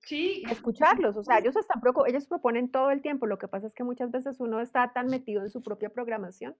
Sí. 0.00 0.42
Escucharlos, 0.50 1.16
o 1.16 1.22
sea, 1.22 1.38
ellos, 1.38 1.54
están, 1.54 1.80
ellos 2.08 2.26
proponen 2.26 2.70
todo 2.70 2.90
el 2.90 3.02
tiempo, 3.02 3.26
lo 3.26 3.38
que 3.38 3.46
pasa 3.46 3.68
es 3.68 3.74
que 3.74 3.84
muchas 3.84 4.10
veces 4.10 4.40
uno 4.40 4.60
está 4.60 4.92
tan 4.92 5.06
metido 5.06 5.42
en 5.42 5.50
su 5.50 5.62
propia 5.62 5.90
programación 5.90 6.56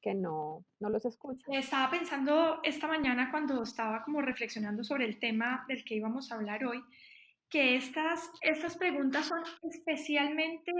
que 0.00 0.14
no, 0.14 0.64
no 0.78 0.88
los 0.88 1.04
escucha. 1.04 1.44
Estaba 1.50 1.90
pensando 1.90 2.60
esta 2.62 2.86
mañana 2.86 3.32
cuando 3.32 3.64
estaba 3.64 4.04
como 4.04 4.22
reflexionando 4.22 4.84
sobre 4.84 5.04
el 5.04 5.18
tema 5.18 5.64
del 5.66 5.84
que 5.84 5.96
íbamos 5.96 6.30
a 6.30 6.36
hablar 6.36 6.64
hoy, 6.64 6.80
que 7.50 7.76
estas, 7.76 8.30
estas 8.40 8.76
preguntas 8.76 9.26
son 9.26 9.42
especialmente 9.70 10.72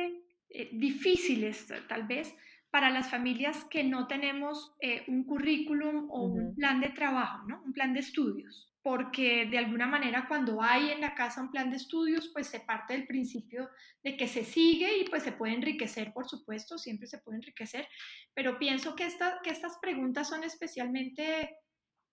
eh, 0.50 0.70
difíciles, 0.72 1.66
tal 1.88 2.06
vez, 2.06 2.34
para 2.70 2.90
las 2.90 3.10
familias 3.10 3.64
que 3.70 3.84
no 3.84 4.06
tenemos 4.06 4.74
eh, 4.80 5.04
un 5.08 5.24
currículum 5.24 6.10
o 6.10 6.24
un 6.24 6.54
plan 6.54 6.80
de 6.80 6.90
trabajo, 6.90 7.46
¿no? 7.48 7.62
un 7.64 7.72
plan 7.72 7.94
de 7.94 8.00
estudios, 8.00 8.70
porque 8.82 9.46
de 9.46 9.58
alguna 9.58 9.86
manera 9.86 10.26
cuando 10.28 10.60
hay 10.62 10.90
en 10.90 11.00
la 11.00 11.14
casa 11.14 11.40
un 11.40 11.50
plan 11.50 11.70
de 11.70 11.76
estudios, 11.76 12.30
pues 12.34 12.48
se 12.48 12.60
parte 12.60 12.92
del 12.92 13.06
principio 13.06 13.70
de 14.02 14.16
que 14.16 14.28
se 14.28 14.44
sigue 14.44 14.98
y 14.98 15.04
pues 15.04 15.22
se 15.22 15.32
puede 15.32 15.54
enriquecer, 15.54 16.12
por 16.12 16.28
supuesto, 16.28 16.76
siempre 16.76 17.06
se 17.06 17.18
puede 17.18 17.38
enriquecer, 17.38 17.88
pero 18.34 18.58
pienso 18.58 18.94
que, 18.94 19.06
esta, 19.06 19.40
que 19.42 19.50
estas 19.50 19.78
preguntas 19.78 20.28
son 20.28 20.44
especialmente 20.44 21.56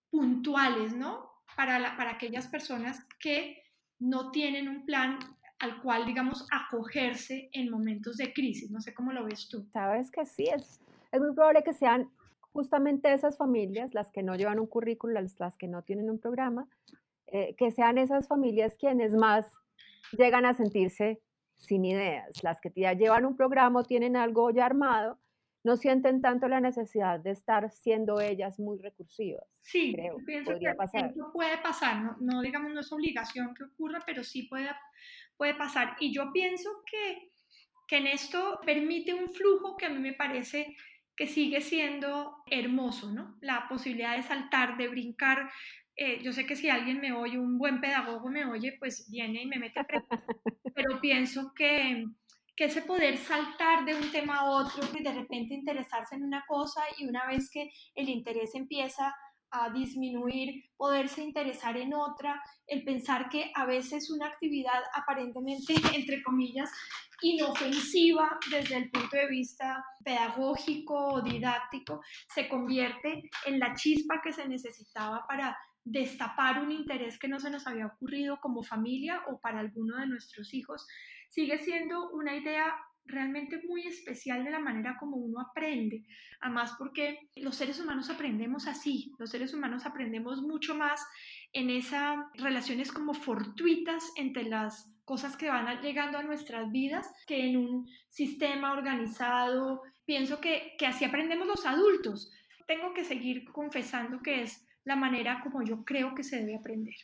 puntuales, 0.10 0.96
¿no? 0.96 1.30
Para, 1.56 1.78
la, 1.78 1.98
para 1.98 2.12
aquellas 2.12 2.48
personas 2.48 3.06
que 3.20 3.62
no 4.04 4.32
tienen 4.32 4.68
un 4.68 4.86
plan 4.86 5.18
al 5.60 5.82
cual, 5.82 6.06
digamos, 6.06 6.46
acogerse 6.52 7.50
en 7.54 7.72
momentos 7.72 8.18
de 8.18 8.34
crisis. 8.34 8.70
No 8.70 8.82
sé 8.82 8.94
cómo 8.94 9.13
lo 9.13 9.24
ves 9.24 9.48
tú. 9.48 9.66
Sabes 9.72 10.12
que 10.12 10.26
sí, 10.26 10.44
es, 10.44 10.82
es 11.12 11.22
muy 11.22 11.34
probable 11.34 11.63
que 11.63 11.74
sean 11.74 12.10
justamente 12.52 13.13
esas 13.13 13.38
familias, 13.38 13.94
las 13.94 14.12
que 14.12 14.22
no 14.22 14.36
llevan 14.36 14.60
un 14.60 14.68
currículo, 14.68 15.20
las, 15.22 15.56
que 15.58 15.68
no 15.68 15.82
tienen 15.84 16.10
un 16.10 16.20
programa, 16.20 16.68
eh, 17.28 17.56
que 17.58 17.72
sean 17.72 17.98
esas 17.98 18.28
familias 18.28 18.76
quienes 18.78 19.13
más 19.13 19.50
llegan 20.12 20.46
a 20.46 20.54
sentirse 20.54 21.22
sin 21.56 21.86
ideas, 21.86 22.44
las 22.44 22.60
que 22.60 22.74
ya 22.76 22.92
llevan 22.92 23.26
un 23.26 23.38
programa 23.38 23.80
o 23.80 23.84
tienen 23.84 24.18
algo 24.18 24.52
ya 24.52 24.66
armado, 24.66 25.18
no 25.63 25.78
sienten 25.78 26.21
tanto 26.21 26.47
la 26.47 26.60
necesidad 26.60 27.19
de 27.19 27.32
estar 27.32 27.71
siendo 27.71 28.19
ellas 28.19 28.60
muy 28.60 28.78
recursivas. 28.80 29.45
Sí, 29.62 29.93
creo, 29.93 30.17
pienso 30.26 30.52
podría 30.52 30.71
que 30.71 30.78
pasar. 30.78 31.13
puede 31.32 31.58
pasar, 31.60 32.02
no, 32.02 32.17
no, 32.19 32.41
digamos 32.41 32.73
no 32.73 32.82
es 32.82 32.91
obligación 32.91 33.54
que 33.56 33.63
ocurra, 33.63 34.04
pero 34.06 34.23
sí 34.23 34.43
puede, 34.43 34.69
puede 35.38 35.56
pasar. 35.56 35.95
Y 35.99 36.13
yo 36.13 36.32
pienso 36.34 36.69
que, 36.86 37.32
que 37.88 37.97
en 37.97 38.08
esto 38.08 38.60
permite 38.65 39.13
un 39.13 39.30
flujo 39.30 39.78
que 39.78 39.86
a 39.86 39.89
mí 39.89 39.99
me 39.99 40.13
parece 40.13 40.76
que 41.15 41.28
sigue 41.28 41.62
siendo 41.62 42.43
hermoso, 42.47 43.12
¿no? 43.12 43.38
La 43.39 43.67
posibilidad 43.69 44.17
de 44.17 44.23
saltar, 44.23 44.78
de 44.78 44.89
brincar. 44.89 45.49
Eh, 45.95 46.21
yo 46.23 46.34
sé 46.34 46.45
que 46.45 46.56
si 46.56 46.69
alguien 46.69 46.99
me 46.99 47.13
oye, 47.13 47.38
un 47.38 47.58
buen 47.58 47.80
pedagogo 47.80 48.30
me 48.30 48.45
oye, 48.45 48.76
pues 48.80 49.08
viene 49.10 49.43
y 49.43 49.45
me 49.45 49.60
mete, 49.60 49.80
pero 50.76 50.99
pienso 50.99 51.54
que 51.56 52.06
que 52.56 52.66
ese 52.66 52.82
poder 52.82 53.18
saltar 53.18 53.86
de 53.86 53.96
un 53.96 54.12
tema 54.12 54.38
a 54.38 54.50
otro 54.50 54.84
y 54.98 55.04
de 55.04 55.13
repente 55.13 55.56
interesarse 55.56 56.16
en 56.16 56.24
una 56.24 56.44
cosa 56.48 56.82
y 56.98 57.08
una 57.08 57.26
vez 57.28 57.50
que 57.50 57.72
el 57.96 58.10
interés 58.10 58.54
empieza 58.56 59.13
a 59.54 59.70
disminuir, 59.70 60.66
poderse 60.76 61.22
interesar 61.22 61.78
en 61.78 61.94
otra, 61.94 62.42
el 62.66 62.84
pensar 62.84 63.30
que 63.30 63.52
a 63.54 63.66
veces 63.66 64.10
una 64.10 64.28
actividad 64.28 64.82
aparentemente, 64.96 65.76
entre 65.96 66.24
comillas, 66.24 66.72
inofensiva 67.22 68.38
desde 68.50 68.78
el 68.78 68.89
punto 68.89 69.16
de 69.16 69.28
vista 69.28 69.86
pedagógico 70.04 71.08
o 71.08 71.22
didáctico, 71.22 72.02
se 72.28 72.50
convierte 72.50 73.30
en 73.46 73.60
la 73.60 73.76
chispa 73.76 74.22
que 74.24 74.34
se 74.34 74.48
necesitaba 74.48 75.26
para 75.28 75.56
destapar 75.86 76.63
un 76.63 76.72
interés 76.72 77.20
que 77.20 77.28
no 77.28 77.39
se 77.39 77.50
nos 77.50 77.68
había 77.68 77.88
ocurrido 77.88 78.39
como 78.42 78.63
familia 78.63 79.22
o 79.28 79.39
para 79.39 79.60
alguno 79.60 79.98
de 79.98 80.08
nuestros 80.08 80.54
hijos, 80.54 80.88
sigue 81.34 81.58
siendo 81.58 82.12
una 82.12 82.36
idea 82.36 82.76
realmente 83.06 83.60
muy 83.67 83.88
especial 83.88 84.43
de 84.43 84.52
la 84.52 84.60
manera 84.60 84.96
como 85.00 85.17
uno 85.17 85.41
aprende. 85.41 86.06
Además 86.41 86.76
porque 86.78 87.30
los 87.38 87.56
seres 87.56 87.80
humanos 87.80 88.10
aprendemos 88.12 88.67
así, 88.67 89.12
los 89.17 89.32
seres 89.32 89.54
humanos 89.54 89.86
aprendemos 89.86 90.41
mucho 90.43 90.76
más 90.76 91.04
en 91.52 91.72
esas 91.72 92.17
relaciones 92.36 92.91
como 92.91 93.15
fortuitas 93.15 94.12
entre 94.15 94.43
las 94.43 94.89
cosas 95.06 95.36
que 95.36 95.50
van 95.50 95.82
llegando 95.82 96.19
a 96.19 96.24
nuestras 96.24 96.72
vidas 96.72 97.12
que 97.26 97.50
en 97.50 97.58
un 97.58 97.89
sistema 98.10 98.72
organizado. 98.72 99.82
Pienso 100.06 100.39
que, 100.39 100.76
que 100.78 100.86
así 100.86 101.04
aprendemos 101.04 101.48
los 101.48 101.65
adultos. 101.65 102.32
Tengo 102.67 102.93
que 102.93 103.04
seguir 103.04 103.43
confesando 103.52 104.22
que 104.22 104.43
es 104.43 104.65
la 104.86 104.96
manera 104.96 105.41
como 105.41 105.63
yo 105.63 105.84
creo 105.84 106.13
que 106.13 106.24
se 106.24 106.38
debe 106.38 106.58
aprender. 106.58 106.96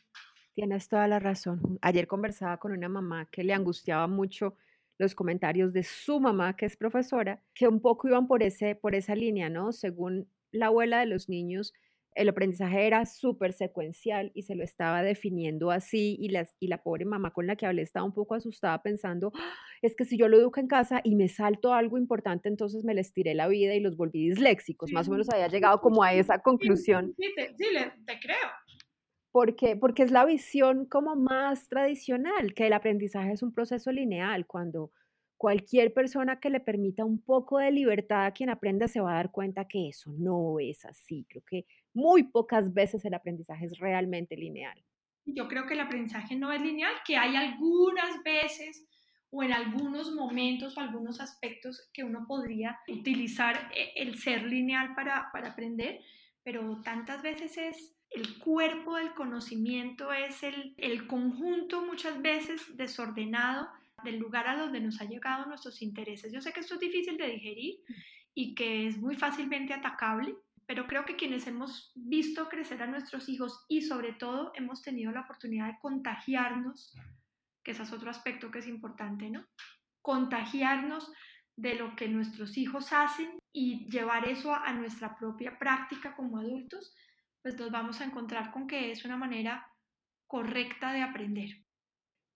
Tienes 0.59 0.89
toda 0.89 1.07
la 1.07 1.19
razón. 1.19 1.79
Ayer 1.81 2.05
conversaba 2.05 2.57
con 2.57 2.73
una 2.73 2.89
mamá 2.89 3.29
que 3.31 3.45
le 3.45 3.53
angustiaba 3.53 4.07
mucho 4.07 4.57
los 4.97 5.15
comentarios 5.15 5.71
de 5.71 5.83
su 5.83 6.19
mamá, 6.19 6.57
que 6.57 6.65
es 6.65 6.75
profesora, 6.75 7.41
que 7.53 7.69
un 7.69 7.79
poco 7.79 8.09
iban 8.09 8.27
por, 8.27 8.43
ese, 8.43 8.75
por 8.75 8.93
esa 8.93 9.15
línea, 9.15 9.47
¿no? 9.47 9.71
Según 9.71 10.27
la 10.51 10.65
abuela 10.65 10.99
de 10.99 11.05
los 11.05 11.29
niños, 11.29 11.71
el 12.13 12.27
aprendizaje 12.27 12.87
era 12.87 13.05
súper 13.05 13.53
secuencial 13.53 14.33
y 14.33 14.41
se 14.41 14.55
lo 14.55 14.65
estaba 14.65 15.01
definiendo 15.01 15.71
así 15.71 16.17
y, 16.19 16.27
las, 16.27 16.53
y 16.59 16.67
la 16.67 16.83
pobre 16.83 17.05
mamá 17.05 17.31
con 17.31 17.47
la 17.47 17.55
que 17.55 17.65
hablé 17.65 17.81
estaba 17.81 18.05
un 18.05 18.13
poco 18.13 18.35
asustada 18.35 18.81
pensando, 18.81 19.31
¡Ah! 19.35 19.53
es 19.81 19.95
que 19.95 20.03
si 20.03 20.17
yo 20.17 20.27
lo 20.27 20.37
educo 20.37 20.59
en 20.59 20.67
casa 20.67 20.99
y 21.05 21.15
me 21.15 21.29
salto 21.29 21.73
algo 21.73 21.97
importante, 21.97 22.49
entonces 22.49 22.83
me 22.83 22.93
les 22.93 23.13
tiré 23.13 23.33
la 23.33 23.47
vida 23.47 23.75
y 23.75 23.79
los 23.79 23.95
volví 23.95 24.27
disléxicos. 24.27 24.91
Más 24.91 25.07
o 25.07 25.11
menos 25.11 25.29
había 25.29 25.47
llegado 25.47 25.79
como 25.79 26.03
a 26.03 26.13
esa 26.13 26.39
conclusión. 26.39 27.15
Sí, 27.15 27.33
te 27.37 28.19
creo. 28.19 28.49
Porque, 29.31 29.75
porque 29.75 30.03
es 30.03 30.11
la 30.11 30.25
visión 30.25 30.85
como 30.85 31.15
más 31.15 31.67
tradicional, 31.67 32.53
que 32.53 32.67
el 32.67 32.73
aprendizaje 32.73 33.31
es 33.31 33.43
un 33.43 33.53
proceso 33.53 33.91
lineal, 33.91 34.47
cuando 34.47 34.91
cualquier 35.39 35.93
persona 35.93 36.39
que 36.39 36.49
le 36.49 36.59
permita 36.59 37.05
un 37.05 37.21
poco 37.21 37.59
de 37.59 37.71
libertad 37.71 38.25
a 38.25 38.33
quien 38.33 38.49
aprenda 38.49 38.89
se 38.89 38.99
va 38.99 39.13
a 39.13 39.15
dar 39.15 39.31
cuenta 39.31 39.67
que 39.67 39.87
eso 39.87 40.11
no 40.17 40.59
es 40.59 40.83
así. 40.83 41.25
Creo 41.29 41.43
que 41.49 41.65
muy 41.93 42.23
pocas 42.23 42.73
veces 42.73 43.05
el 43.05 43.13
aprendizaje 43.13 43.65
es 43.65 43.79
realmente 43.79 44.35
lineal. 44.35 44.83
Yo 45.25 45.47
creo 45.47 45.65
que 45.65 45.75
el 45.75 45.79
aprendizaje 45.79 46.35
no 46.35 46.51
es 46.51 46.61
lineal, 46.61 46.93
que 47.05 47.15
hay 47.15 47.37
algunas 47.37 48.21
veces 48.23 48.85
o 49.29 49.41
en 49.41 49.53
algunos 49.53 50.11
momentos 50.11 50.77
o 50.77 50.81
algunos 50.81 51.21
aspectos 51.21 51.89
que 51.93 52.03
uno 52.03 52.25
podría 52.27 52.77
utilizar 52.89 53.71
eh, 53.75 53.93
el 53.95 54.17
ser 54.17 54.43
lineal 54.43 54.93
para, 54.93 55.29
para 55.31 55.51
aprender, 55.51 56.01
pero 56.43 56.81
tantas 56.83 57.21
veces 57.21 57.57
es 57.57 57.98
el 58.11 58.39
cuerpo 58.39 58.95
del 58.95 59.13
conocimiento 59.13 60.11
es 60.11 60.43
el, 60.43 60.73
el, 60.77 61.07
conjunto 61.07 61.81
muchas 61.81 62.21
veces 62.21 62.75
desordenado 62.75 63.69
del 64.03 64.17
lugar 64.17 64.47
a 64.47 64.57
donde 64.57 64.79
nos 64.79 64.99
ha 65.01 65.05
llegado 65.05 65.45
nuestros 65.45 65.81
intereses. 65.81 66.31
Yo 66.31 66.41
sé 66.41 66.51
que 66.51 66.61
esto 66.61 66.75
es 66.75 66.79
difícil 66.79 67.17
de 67.17 67.27
digerir 67.27 67.75
y 68.33 68.55
que 68.55 68.87
es 68.87 68.97
muy 68.97 69.15
fácilmente 69.15 69.73
atacable, 69.73 70.35
pero 70.65 70.87
creo 70.87 71.05
que 71.05 71.15
quienes 71.15 71.45
hemos 71.47 71.91
visto 71.95 72.47
crecer 72.47 72.81
a 72.81 72.87
nuestros 72.87 73.29
hijos 73.29 73.65
y 73.67 73.81
sobre 73.81 74.13
todo 74.13 74.51
hemos 74.55 74.81
tenido 74.81 75.11
la 75.11 75.21
oportunidad 75.21 75.67
de 75.67 75.79
contagiarnos, 75.81 76.95
que 77.63 77.71
ese 77.71 77.83
es 77.83 77.91
otro 77.91 78.09
aspecto 78.09 78.49
que 78.49 78.59
es 78.59 78.67
importante, 78.67 79.29
¿no? 79.29 79.45
Contagiarnos 80.01 81.11
de 81.55 81.75
lo 81.75 81.95
que 81.95 82.07
nuestros 82.07 82.57
hijos 82.57 82.93
hacen 82.93 83.37
y 83.51 83.89
llevar 83.89 84.27
eso 84.29 84.53
a, 84.53 84.63
a 84.63 84.73
nuestra 84.73 85.17
propia 85.17 85.59
práctica 85.59 86.15
como 86.15 86.37
adultos, 86.37 86.95
pues 87.41 87.57
nos 87.57 87.71
vamos 87.71 88.01
a 88.01 88.05
encontrar 88.05 88.51
con 88.51 88.67
que 88.67 88.91
es 88.91 89.05
una 89.05 89.17
manera 89.17 89.73
correcta 90.27 90.93
de 90.93 91.01
aprender. 91.01 91.63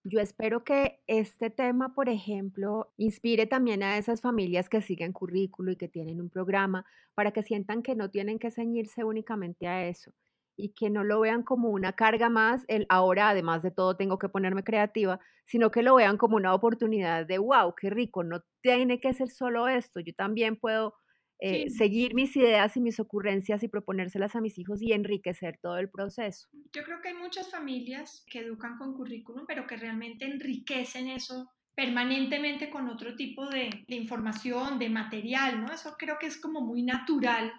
Yo 0.06 0.20
espero 0.20 0.64
que 0.64 1.00
este 1.06 1.48
tema, 1.48 1.94
por 1.94 2.10
ejemplo, 2.10 2.92
inspire 2.98 3.46
también 3.46 3.82
a 3.82 3.96
esas 3.96 4.20
familias 4.20 4.68
que 4.68 4.82
siguen 4.82 5.12
currículo 5.12 5.72
y 5.72 5.76
que 5.76 5.88
tienen 5.88 6.20
un 6.20 6.28
programa 6.28 6.84
para 7.14 7.32
que 7.32 7.42
sientan 7.42 7.82
que 7.82 7.94
no 7.94 8.10
tienen 8.10 8.38
que 8.38 8.50
ceñirse 8.50 9.02
únicamente 9.04 9.66
a 9.66 9.88
eso 9.88 10.12
y 10.56 10.74
que 10.74 10.90
no 10.90 11.04
lo 11.04 11.20
vean 11.20 11.42
como 11.42 11.70
una 11.70 11.94
carga 11.94 12.28
más, 12.28 12.64
el 12.68 12.86
ahora 12.90 13.30
además 13.30 13.62
de 13.62 13.70
todo 13.70 13.96
tengo 13.96 14.18
que 14.18 14.28
ponerme 14.28 14.62
creativa, 14.62 15.20
sino 15.46 15.70
que 15.70 15.82
lo 15.82 15.94
vean 15.96 16.18
como 16.18 16.36
una 16.36 16.54
oportunidad 16.54 17.26
de, 17.26 17.38
wow, 17.38 17.74
qué 17.74 17.90
rico, 17.90 18.22
no 18.24 18.42
tiene 18.62 19.00
que 19.00 19.14
ser 19.14 19.30
solo 19.30 19.68
esto, 19.68 20.00
yo 20.00 20.12
también 20.14 20.56
puedo 20.56 20.94
eh, 21.40 21.68
seguir 21.68 22.14
mis 22.14 22.36
ideas 22.36 22.76
y 22.76 22.80
mis 22.80 23.00
ocurrencias 23.00 23.62
y 23.62 23.68
proponérselas 23.68 24.36
a 24.36 24.40
mis 24.40 24.58
hijos 24.58 24.80
y 24.80 24.92
enriquecer 24.92 25.58
todo 25.60 25.78
el 25.78 25.90
proceso. 25.90 26.48
Yo 26.72 26.84
creo 26.84 27.00
que 27.00 27.08
hay 27.08 27.14
muchas 27.14 27.50
familias 27.50 28.24
que 28.30 28.40
educan 28.40 28.78
con 28.78 28.94
currículum, 28.94 29.44
pero 29.46 29.66
que 29.66 29.76
realmente 29.76 30.24
enriquecen 30.24 31.08
eso 31.08 31.50
permanentemente 31.74 32.70
con 32.70 32.88
otro 32.88 33.16
tipo 33.16 33.48
de, 33.48 33.84
de 33.88 33.96
información, 33.96 34.78
de 34.78 34.88
material, 34.88 35.60
¿no? 35.60 35.72
Eso 35.72 35.96
creo 35.98 36.18
que 36.20 36.26
es 36.26 36.40
como 36.40 36.60
muy 36.60 36.82
natural 36.82 37.52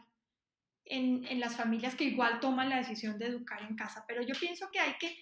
en, 0.85 1.25
en, 1.27 1.39
las 1.39 1.57
familias 1.57 1.95
que 1.95 2.05
igual 2.05 2.39
toman 2.39 2.69
la 2.69 2.77
decisión 2.77 3.17
de 3.17 3.27
educar 3.27 3.61
en 3.63 3.75
casa, 3.75 4.05
pero 4.07 4.21
yo 4.21 4.35
pienso 4.39 4.69
que 4.71 4.79
hay 4.79 4.93
que 4.99 5.17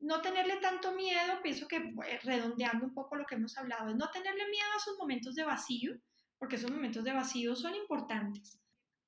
no 0.00 0.22
tenerle 0.22 0.56
tanto 0.56 0.92
miedo, 0.92 1.42
pienso 1.42 1.66
que 1.66 1.76
eh, 1.76 2.20
redondeando 2.22 2.86
un 2.86 2.94
poco 2.94 3.16
lo 3.16 3.26
que 3.26 3.34
hemos 3.34 3.56
hablado, 3.58 3.88
es 3.88 3.96
no 3.96 4.10
tenerle 4.10 4.48
miedo 4.48 4.68
a 4.72 4.78
esos 4.78 4.96
momentos 4.98 5.34
de 5.34 5.44
vacío, 5.44 5.92
porque 6.38 6.56
esos 6.56 6.70
momentos 6.70 7.04
de 7.04 7.12
vacío 7.12 7.56
son 7.56 7.74
importantes. 7.74 8.60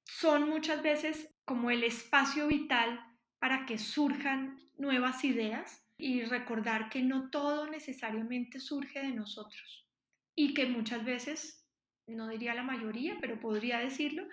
Son 0.05 0.49
muchas 0.49 0.83
veces 0.83 1.33
como 1.45 1.71
el 1.71 1.85
espacio 1.85 2.49
vital 2.49 3.01
para 3.39 3.67
que 3.67 3.79
surjan 3.79 4.59
nuevas 4.77 5.25
ideas 5.25 5.87
y 5.97 6.23
recordar 6.25 6.89
que 6.89 7.03
no 7.03 7.31
todo 7.31 7.69
necesariamente 7.69 8.59
surge 8.59 9.01
de 9.01 9.13
nosotros 9.13 9.87
y 10.35 10.55
que 10.55 10.67
muchas 10.67 11.05
veces, 11.05 11.67
no 12.07 12.29
diría 12.29 12.55
la 12.55 12.63
mayoría, 12.63 13.19
pero 13.21 13.39
podría 13.39 13.79
decirlo, 13.79 14.25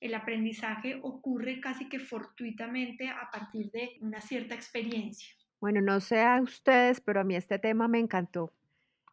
el 0.00 0.14
aprendizaje 0.14 1.00
ocurre 1.02 1.60
casi 1.60 1.88
que 1.88 1.98
fortuitamente 1.98 3.08
a 3.08 3.30
partir 3.32 3.70
de 3.70 3.96
una 4.00 4.20
cierta 4.20 4.54
experiencia. 4.54 5.34
Bueno, 5.60 5.80
no 5.80 6.00
sé 6.00 6.20
a 6.20 6.42
ustedes, 6.42 7.00
pero 7.00 7.20
a 7.20 7.24
mí 7.24 7.34
este 7.34 7.58
tema 7.58 7.88
me 7.88 7.98
encantó. 7.98 8.52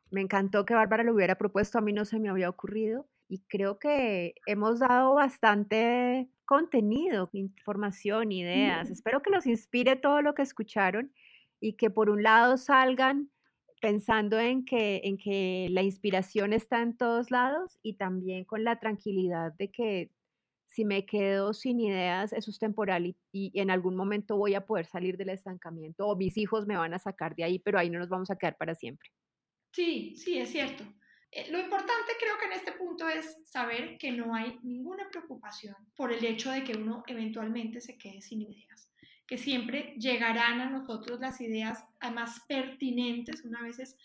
Me 0.10 0.19
encantó 0.19 0.65
que 0.65 0.73
Bárbara 0.73 1.04
lo 1.04 1.13
hubiera 1.13 1.38
propuesto, 1.38 1.77
a 1.77 1.82
mí 1.82 1.93
no 1.93 2.04
se 2.04 2.19
me 2.19 2.27
había 2.27 2.49
ocurrido 2.49 3.08
y 3.32 3.39
creo 3.48 3.80
que 3.80 4.36
hemos 4.46 4.80
dado 4.80 5.13
bastante 5.13 6.30
contenido, 6.44 7.30
información, 7.32 8.30
ideas. 8.34 8.89
Espero 8.89 9.22
que 9.22 9.30
los 9.30 9.48
inspire 9.48 9.96
todo 9.96 10.22
lo 10.22 10.36
que 10.36 10.41
escucharon 10.41 11.13
y 11.62 11.78
que 11.78 11.89
por 11.89 12.10
un 12.10 12.24
lado 12.24 12.58
salgan 12.58 13.32
pensando 13.80 14.38
en 14.38 14.65
que, 14.65 15.00
en 15.06 15.17
que 15.17 15.70
la 15.72 15.82
inspiración 15.82 16.52
está 16.52 16.82
en 16.82 16.98
todos 16.98 17.32
lados 17.32 17.80
y 17.82 17.94
también 17.94 18.44
con 18.44 18.65
la 18.65 18.82
tranquilidad 18.82 19.54
de 19.54 19.72
que 19.72 20.12
si 20.67 20.84
me 20.84 21.06
quedo 21.06 21.54
sin 21.54 21.80
ideas, 21.80 22.34
eso 22.34 22.52
es 22.52 22.60
temporal 22.60 23.06
y, 23.06 23.15
y, 23.32 23.58
en 23.62 23.72
algún 23.72 23.96
momento 23.96 24.36
voy 24.36 24.56
a 24.56 24.65
poder 24.65 24.88
salir 24.88 25.15
del 25.15 25.30
estancamiento 25.30 26.06
o 26.06 26.17
mis 26.17 26.36
hijos 26.36 26.67
me 26.67 26.76
van 26.76 26.94
a 26.94 27.00
sacar 27.00 27.34
de 27.38 27.46
ahí, 27.46 27.60
pero 27.60 27.80
ahí 27.80 27.89
no 27.89 28.00
nos 28.00 28.10
vamos 28.10 28.30
a 28.30 28.36
quedar 28.36 28.58
para 28.58 28.76
siempre. 28.76 29.10
Sí, 29.72 30.17
sí, 30.17 30.38
es 30.38 30.50
cierto. 30.50 30.84
Eh, 31.32 31.50
lo 31.50 31.60
importante 31.60 32.12
creo 32.20 32.38
que 32.38 32.46
en 32.46 32.54
este 32.54 32.74
punto 32.74 33.08
es 33.08 33.38
saber 33.46 33.98
que 33.98 34.12
no 34.12 34.36
hay 34.36 34.60
ninguna 34.63 35.08
preocupación 35.10 35.76
por 35.96 36.12
el 36.12 36.24
hecho 36.26 36.52
de 36.52 36.63
que 36.63 36.74
uno 36.74 37.04
eventualmente 37.08 37.80
se 37.80 37.98
quede 37.98 38.22
sin 38.22 38.41
ideas, 38.41 38.91
que 39.26 39.38
siempre 39.38 39.96
llegarán 39.98 40.60
a 40.60 40.70
nosotros 40.70 41.22
las 41.22 41.39
ideas 41.39 41.86
más 42.13 42.41
pertinentes, 42.48 43.46
una 43.46 43.62
vez 43.62 43.96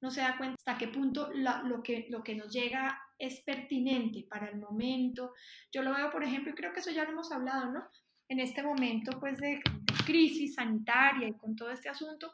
no 0.00 0.10
se 0.10 0.20
da 0.20 0.36
cuenta 0.36 0.54
hasta 0.58 0.78
qué 0.78 0.88
punto 0.88 1.30
lo, 1.32 1.82
que, 1.82 2.06
lo 2.10 2.22
que 2.22 2.36
nos 2.36 2.52
llega 2.52 3.00
es 3.18 3.40
pertinente 3.40 4.26
para 4.28 4.48
el 4.48 4.58
momento. 4.58 5.32
Yo 5.72 5.82
lo 5.82 5.94
veo, 5.94 6.10
por 6.10 6.22
ejemplo, 6.22 6.54
creo 6.54 6.72
que 6.72 6.80
eso 6.80 6.90
ya 6.90 7.04
lo 7.04 7.12
hemos 7.12 7.32
hablado, 7.32 7.72
¿no? 7.72 7.88
En 8.28 8.38
este 8.38 8.62
momento, 8.62 9.18
pues, 9.18 9.38
de 9.38 9.60
crisis 10.04 10.54
sanitaria 10.54 11.28
y 11.28 11.36
con 11.36 11.56
todo 11.56 11.70
este 11.70 11.88
asunto, 11.88 12.32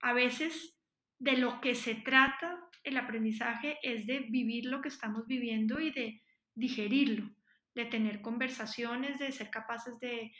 a 0.00 0.12
veces 0.12 0.77
de 1.18 1.36
lo 1.36 1.60
que 1.60 1.74
se 1.74 1.94
trata 1.94 2.58
el 2.84 2.96
aprendizaje 2.96 3.78
es 3.82 4.06
de 4.06 4.20
vivir 4.30 4.66
lo 4.66 4.80
que 4.80 4.88
estamos 4.88 5.26
viviendo 5.26 5.80
y 5.80 5.90
de 5.90 6.22
digerirlo, 6.54 7.30
de 7.74 7.84
tener 7.84 8.20
conversaciones, 8.20 9.18
de 9.18 9.30
ser 9.32 9.50
capaces 9.50 9.98
de 10.00 10.32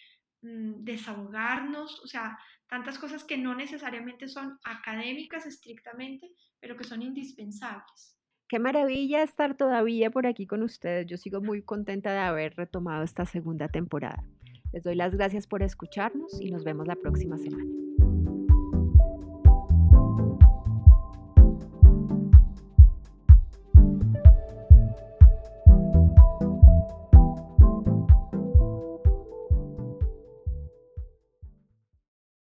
mm, 0.43 0.85
desahogarnos, 0.85 2.01
o 2.03 2.07
sea, 2.07 2.39
tantas 2.69 2.99
cosas 2.99 3.25
que 3.25 3.39
no 3.39 3.55
necesariamente 3.55 4.29
son 4.29 4.59
académicas 4.65 5.47
estrictamente, 5.47 6.31
pero 6.61 6.77
que 6.77 6.85
son 6.85 7.03
indispensables. 7.03 8.17
Qué 8.49 8.59
maravilla 8.59 9.23
estar 9.23 9.57
todavía 9.57 10.11
por 10.11 10.27
aquí 10.27 10.47
con 10.47 10.63
ustedes. 10.63 11.07
Yo 11.07 11.19
sigo 11.19 11.43
muy 11.43 11.63
contenta 11.63 12.13
de 12.13 12.21
haber 12.21 12.57
retomado 12.57 13.05
esta 13.05 13.27
segunda 13.27 13.69
temporada. 13.69 14.25
Les 14.73 14.83
doy 14.83 14.95
las 14.95 15.15
gracias 15.15 15.47
por 15.47 15.63
escucharnos 15.63 16.41
y 16.41 16.51
nos 16.51 16.65
vemos 16.65 16.87
la 16.87 16.97
próxima 16.97 17.37
semana. 17.37 17.88